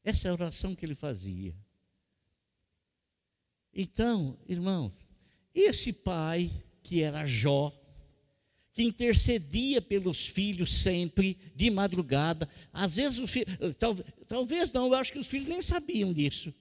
Essa 0.04 0.28
é 0.28 0.30
a 0.30 0.34
oração 0.34 0.74
que 0.74 0.84
ele 0.84 0.94
fazia. 0.94 1.54
Então, 3.72 4.38
irmãos, 4.46 4.92
esse 5.54 5.90
pai 5.90 6.52
que 6.82 7.00
era 7.00 7.24
Jó, 7.24 7.72
que 8.74 8.82
intercedia 8.82 9.80
pelos 9.80 10.26
filhos 10.26 10.82
sempre, 10.82 11.38
de 11.54 11.70
madrugada, 11.70 12.46
às 12.70 12.96
vezes 12.96 13.18
o 13.18 13.26
filho, 13.26 13.46
talvez, 13.78 14.06
talvez 14.28 14.70
não, 14.70 14.88
eu 14.88 14.94
acho 14.96 15.14
que 15.14 15.18
os 15.18 15.26
filhos 15.26 15.48
nem 15.48 15.62
sabiam 15.62 16.12
disso. 16.12 16.52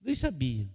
Nem 0.00 0.14
sabiam. 0.14 0.70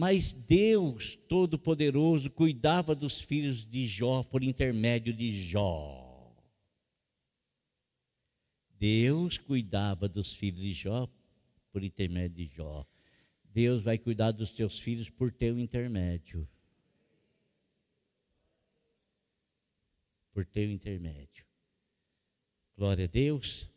Mas 0.00 0.32
Deus 0.32 1.16
Todo-Poderoso 1.28 2.30
cuidava 2.30 2.94
dos 2.94 3.20
filhos 3.20 3.66
de 3.66 3.86
Jó 3.86 4.22
por 4.22 4.42
intermédio 4.42 5.12
de 5.12 5.30
Jó. 5.30 6.34
Deus 8.78 9.36
cuidava 9.36 10.08
dos 10.08 10.32
filhos 10.32 10.62
de 10.62 10.72
Jó 10.72 11.06
por 11.70 11.84
intermédio 11.84 12.34
de 12.34 12.46
Jó. 12.46 12.86
Deus 13.44 13.82
vai 13.82 13.98
cuidar 13.98 14.30
dos 14.30 14.50
teus 14.52 14.80
filhos 14.80 15.10
por 15.10 15.30
teu 15.30 15.58
intermédio. 15.58 16.48
Por 20.32 20.46
teu 20.46 20.70
intermédio. 20.72 21.44
Glória 22.74 23.04
a 23.04 23.08
Deus. 23.08 23.68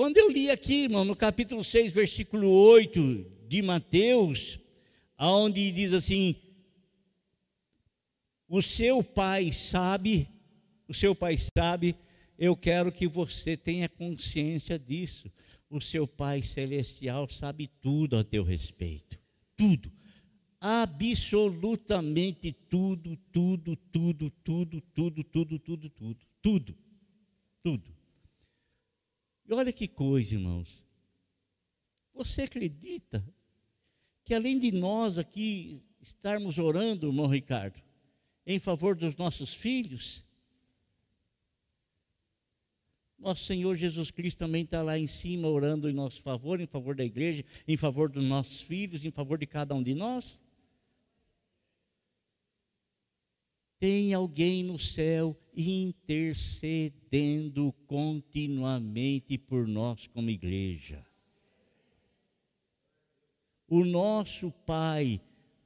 Quando 0.00 0.16
eu 0.16 0.30
li 0.30 0.50
aqui, 0.50 0.84
irmão, 0.84 1.04
no 1.04 1.14
capítulo 1.14 1.62
6, 1.62 1.92
versículo 1.92 2.48
8 2.48 3.26
de 3.46 3.60
Mateus, 3.60 4.58
onde 5.18 5.70
diz 5.70 5.92
assim: 5.92 6.36
O 8.48 8.62
seu 8.62 9.04
pai 9.04 9.52
sabe, 9.52 10.26
o 10.88 10.94
seu 10.94 11.14
pai 11.14 11.36
sabe, 11.54 11.94
eu 12.38 12.56
quero 12.56 12.90
que 12.90 13.06
você 13.06 13.58
tenha 13.58 13.90
consciência 13.90 14.78
disso. 14.78 15.30
O 15.68 15.82
seu 15.82 16.08
pai 16.08 16.40
celestial 16.40 17.28
sabe 17.28 17.68
tudo 17.82 18.16
a 18.16 18.24
teu 18.24 18.42
respeito. 18.42 19.18
Tudo. 19.54 19.92
Absolutamente 20.58 22.52
tudo, 22.70 23.18
tudo, 23.30 23.76
tudo, 23.92 24.30
tudo, 24.42 24.80
tudo, 24.80 25.22
tudo, 25.24 25.58
tudo, 25.58 25.90
tudo, 25.90 25.90
tudo. 26.40 26.74
Tudo. 27.62 27.99
E 29.50 29.52
olha 29.52 29.72
que 29.72 29.88
coisa, 29.88 30.32
irmãos. 30.32 30.80
Você 32.14 32.42
acredita 32.42 33.26
que 34.22 34.32
além 34.32 34.60
de 34.60 34.70
nós 34.70 35.18
aqui 35.18 35.82
estarmos 36.00 36.56
orando, 36.56 37.08
irmão 37.08 37.26
Ricardo, 37.26 37.82
em 38.46 38.60
favor 38.60 38.94
dos 38.94 39.16
nossos 39.16 39.52
filhos, 39.52 40.24
nosso 43.18 43.44
Senhor 43.44 43.74
Jesus 43.74 44.12
Cristo 44.12 44.38
também 44.38 44.62
está 44.62 44.82
lá 44.82 44.96
em 44.96 45.08
cima 45.08 45.48
orando 45.48 45.90
em 45.90 45.92
nosso 45.92 46.22
favor, 46.22 46.60
em 46.60 46.66
favor 46.68 46.94
da 46.94 47.04
igreja, 47.04 47.44
em 47.66 47.76
favor 47.76 48.08
dos 48.08 48.24
nossos 48.24 48.60
filhos, 48.60 49.04
em 49.04 49.10
favor 49.10 49.36
de 49.36 49.46
cada 49.46 49.74
um 49.74 49.82
de 49.82 49.96
nós? 49.96 50.38
Tem 53.80 54.12
alguém 54.12 54.62
no 54.62 54.78
céu 54.78 55.34
intercedendo 55.56 57.72
continuamente 57.86 59.38
por 59.38 59.66
nós 59.66 60.06
como 60.08 60.28
igreja. 60.28 61.02
O 63.66 63.82
nosso 63.82 64.52
Pai, 64.66 65.18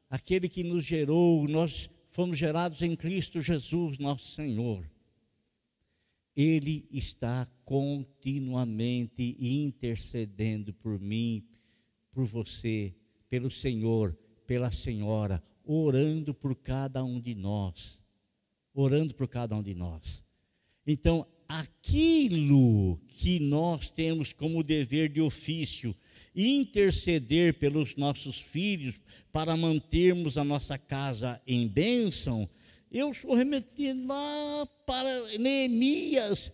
aquele 0.09 0.49
que 0.49 0.62
nos 0.62 0.85
gerou, 0.85 1.49
nós 1.49 1.91
fomos 2.09 2.39
gerados 2.39 2.83
em 2.83 2.95
Cristo 2.95 3.41
Jesus, 3.41 3.99
nosso 3.99 4.31
Senhor. 4.31 4.89
Ele 6.37 6.87
está 6.93 7.49
continuamente 7.65 9.37
intercedendo 9.41 10.73
por 10.73 11.01
mim, 11.01 11.45
por 12.12 12.27
você, 12.27 12.95
pelo 13.29 13.51
Senhor, 13.51 14.17
pela 14.47 14.71
Senhora, 14.71 15.43
orando 15.65 16.33
por 16.33 16.55
cada 16.55 17.03
um 17.03 17.21
de 17.21 17.35
nós 17.35 18.04
orando 18.75 19.14
por 19.14 19.29
cada 19.29 19.55
um 19.55 19.62
de 19.62 19.75
nós. 19.75 20.22
Então, 20.87 21.27
aquilo 21.49 23.01
que 23.07 23.39
nós 23.39 23.89
temos 23.89 24.33
como 24.33 24.62
dever 24.62 25.09
de 25.09 25.20
ofício, 25.20 25.95
interceder 26.35 27.55
pelos 27.55 27.97
nossos 27.97 28.41
filhos 28.41 28.97
para 29.33 29.57
mantermos 29.57 30.37
a 30.37 30.45
nossa 30.45 30.77
casa 30.77 31.41
em 31.47 31.68
bênção, 31.68 32.49
eu 32.91 33.11
estou 33.12 33.35
remetendo 33.35 34.07
lá 34.07 34.66
para 34.87 35.39
Neemias, 35.39 36.53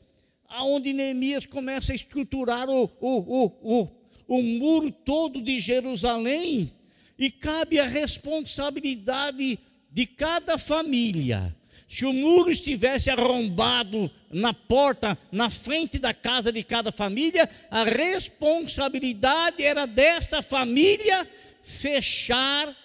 aonde 0.49 0.93
Neemias 0.93 1.47
começa 1.47 1.93
a 1.93 1.95
estruturar 1.95 2.69
o, 2.69 2.85
o, 3.01 3.47
o, 3.63 3.89
o 4.27 4.43
muro 4.43 4.91
todo 4.91 5.41
de 5.43 5.61
Jerusalém, 5.61 6.73
E 7.19 7.31
cabe 7.31 7.79
a 7.79 7.87
responsabilidade 7.87 9.59
de 9.91 10.07
cada 10.07 10.57
família. 10.57 11.55
Se 11.91 12.07
o 12.07 12.13
muro 12.13 12.53
estivesse 12.53 13.11
arrombado 13.11 14.09
na 14.31 14.55
porta, 14.55 15.19
na 15.33 15.51
frente 15.51 15.99
da 15.99 16.15
casa 16.15 16.53
de 16.53 16.63
cada 16.63 16.93
família, 16.93 17.51
a 17.69 17.83
responsabilidade 17.83 19.65
era 19.65 19.87
desta 19.87 20.41
família 20.41 21.29
fechar, 21.65 22.77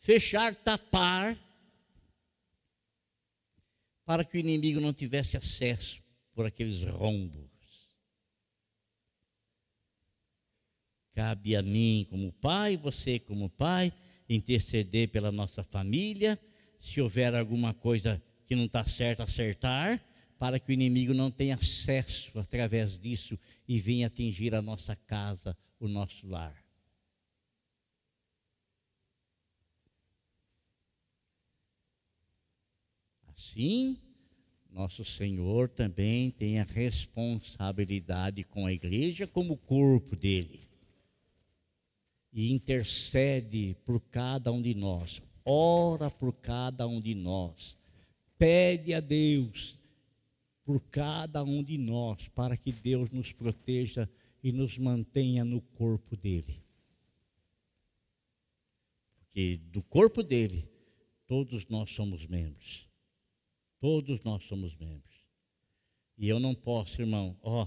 fechar, 0.00 0.52
tapar, 0.56 1.38
para 4.04 4.24
que 4.24 4.36
o 4.36 4.40
inimigo 4.40 4.80
não 4.80 4.92
tivesse 4.92 5.36
acesso 5.36 6.02
por 6.34 6.46
aqueles 6.46 6.82
rombos. 6.82 7.48
Cabe 11.14 11.54
a 11.54 11.62
mim, 11.62 12.04
como 12.10 12.32
pai, 12.32 12.76
você, 12.76 13.20
como 13.20 13.48
pai, 13.48 13.92
interceder 14.28 15.08
pela 15.10 15.30
nossa 15.30 15.62
família, 15.62 16.36
se 16.84 17.00
houver 17.00 17.34
alguma 17.34 17.72
coisa 17.72 18.22
que 18.46 18.54
não 18.54 18.66
está 18.66 18.84
certa, 18.84 19.22
acertar, 19.22 20.04
para 20.38 20.60
que 20.60 20.70
o 20.70 20.74
inimigo 20.74 21.14
não 21.14 21.30
tenha 21.30 21.54
acesso 21.54 22.38
através 22.38 22.98
disso 22.98 23.38
e 23.66 23.80
venha 23.80 24.06
atingir 24.06 24.54
a 24.54 24.60
nossa 24.60 24.94
casa, 24.94 25.56
o 25.80 25.88
nosso 25.88 26.26
lar. 26.26 26.62
Assim, 33.28 33.96
nosso 34.70 35.06
Senhor 35.06 35.70
também 35.70 36.30
tem 36.32 36.60
a 36.60 36.64
responsabilidade 36.64 38.44
com 38.44 38.66
a 38.66 38.72
igreja 38.74 39.26
como 39.26 39.56
corpo 39.56 40.14
dele. 40.14 40.68
E 42.30 42.52
intercede 42.52 43.74
por 43.86 44.02
cada 44.02 44.52
um 44.52 44.60
de 44.60 44.74
nós, 44.74 45.22
ora 45.44 46.10
por 46.10 46.32
cada 46.34 46.86
um 46.86 47.00
de 47.00 47.14
nós, 47.14 47.76
pede 48.38 48.94
a 48.94 49.00
Deus 49.00 49.78
por 50.64 50.80
cada 50.80 51.44
um 51.44 51.62
de 51.62 51.76
nós, 51.76 52.28
para 52.28 52.56
que 52.56 52.72
Deus 52.72 53.10
nos 53.10 53.32
proteja 53.32 54.08
e 54.42 54.50
nos 54.50 54.78
mantenha 54.78 55.44
no 55.44 55.60
corpo 55.60 56.16
dele. 56.16 56.62
Porque 59.16 59.58
do 59.70 59.82
corpo 59.82 60.22
dele, 60.22 60.66
todos 61.26 61.66
nós 61.68 61.90
somos 61.90 62.26
membros. 62.26 62.88
Todos 63.80 64.22
nós 64.24 64.42
somos 64.44 64.74
membros. 64.76 65.14
E 66.16 66.28
eu 66.28 66.40
não 66.40 66.54
posso, 66.54 67.02
irmão, 67.02 67.36
ó, 67.42 67.66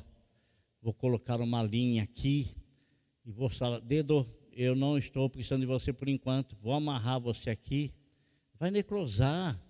vou 0.81 0.93
colocar 0.93 1.41
uma 1.41 1.61
linha 1.61 2.03
aqui 2.03 2.47
e 3.25 3.31
vou 3.31 3.49
falar, 3.49 3.79
dedo, 3.79 4.25
eu 4.57 4.75
não 4.75 4.97
estou 4.97 5.29
precisando 5.29 5.61
de 5.61 5.67
você 5.67 5.93
por 5.93 6.09
enquanto, 6.09 6.55
vou 6.55 6.73
amarrar 6.73 7.19
você 7.19 7.51
aqui, 7.51 7.93
vai 8.55 8.71
necrosar. 8.71 9.61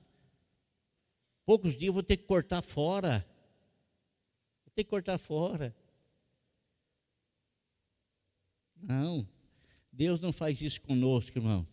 Poucos 1.45 1.73
dias 1.73 1.87
eu 1.87 1.93
vou 1.93 2.03
ter 2.03 2.15
que 2.15 2.23
cortar 2.23 2.61
fora. 2.61 3.27
Vou 4.63 4.71
ter 4.73 4.85
que 4.85 4.89
cortar 4.89 5.17
fora. 5.17 5.75
Não, 8.77 9.27
Deus 9.91 10.21
não 10.21 10.31
faz 10.31 10.61
isso 10.61 10.79
conosco, 10.79 11.37
irmãos. 11.37 11.67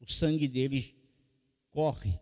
O 0.00 0.12
sangue 0.12 0.46
dele 0.46 0.94
corre 1.70 2.20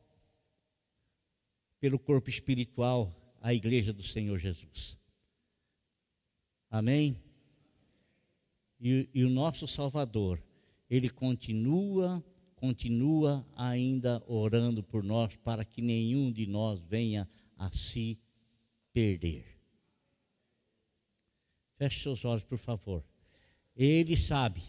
pelo 1.81 1.99
corpo 1.99 2.31
espiritual, 2.31 3.13
a 3.41 3.53
igreja 3.53 3.93
do 3.93 4.05
Senhor 4.05 4.39
Jesus. 4.39 4.97
Amém? 6.71 7.21
E, 8.83 9.09
e, 9.15 9.25
o 9.25 9.31
nosso 9.31 9.69
Salvador, 9.69 10.43
ele 10.91 11.09
continua, 11.09 12.23
continua 12.57 13.47
ainda 13.57 14.23
orando 14.27 14.83
por 14.83 15.05
nós 15.05 15.37
para 15.37 15.65
que 15.65 15.81
nenhum 15.81 16.33
de 16.33 16.47
nós 16.47 16.81
venha 16.81 17.29
a 17.57 17.71
se 17.71 18.19
perder. 18.93 19.47
Feche 21.79 22.03
seus 22.03 22.25
olhos, 22.25 22.43
por 22.43 22.59
favor. 22.59 23.05
Ele 23.77 24.17
sabe 24.17 24.63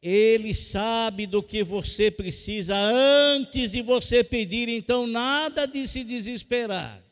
ele 0.00 0.54
sabe 0.54 1.26
do 1.26 1.42
que 1.42 1.64
você 1.64 2.10
precisa 2.10 2.76
antes 2.76 3.70
de 3.70 3.82
você 3.82 4.22
pedir, 4.22 4.68
então 4.68 5.06
nada 5.06 5.66
de 5.66 5.88
se 5.88 6.04
desesperar. 6.04 7.02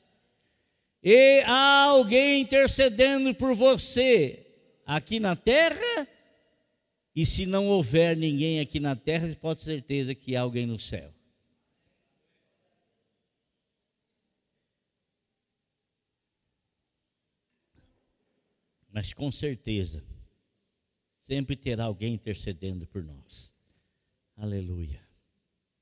E 1.02 1.40
há 1.46 1.84
alguém 1.84 2.42
intercedendo 2.42 3.34
por 3.34 3.54
você 3.54 4.45
aqui 4.86 5.18
na 5.18 5.34
terra, 5.34 6.08
e 7.14 7.26
se 7.26 7.44
não 7.44 7.66
houver 7.66 8.16
ninguém 8.16 8.60
aqui 8.60 8.78
na 8.78 8.94
terra, 8.94 9.34
pode 9.40 9.60
ter 9.60 9.64
certeza 9.64 10.14
que 10.14 10.36
há 10.36 10.42
alguém 10.42 10.66
no 10.66 10.78
céu. 10.78 11.12
Mas 18.88 19.12
com 19.12 19.30
certeza, 19.30 20.02
sempre 21.20 21.54
terá 21.56 21.84
alguém 21.84 22.14
intercedendo 22.14 22.86
por 22.86 23.02
nós. 23.02 23.52
Aleluia. 24.36 25.05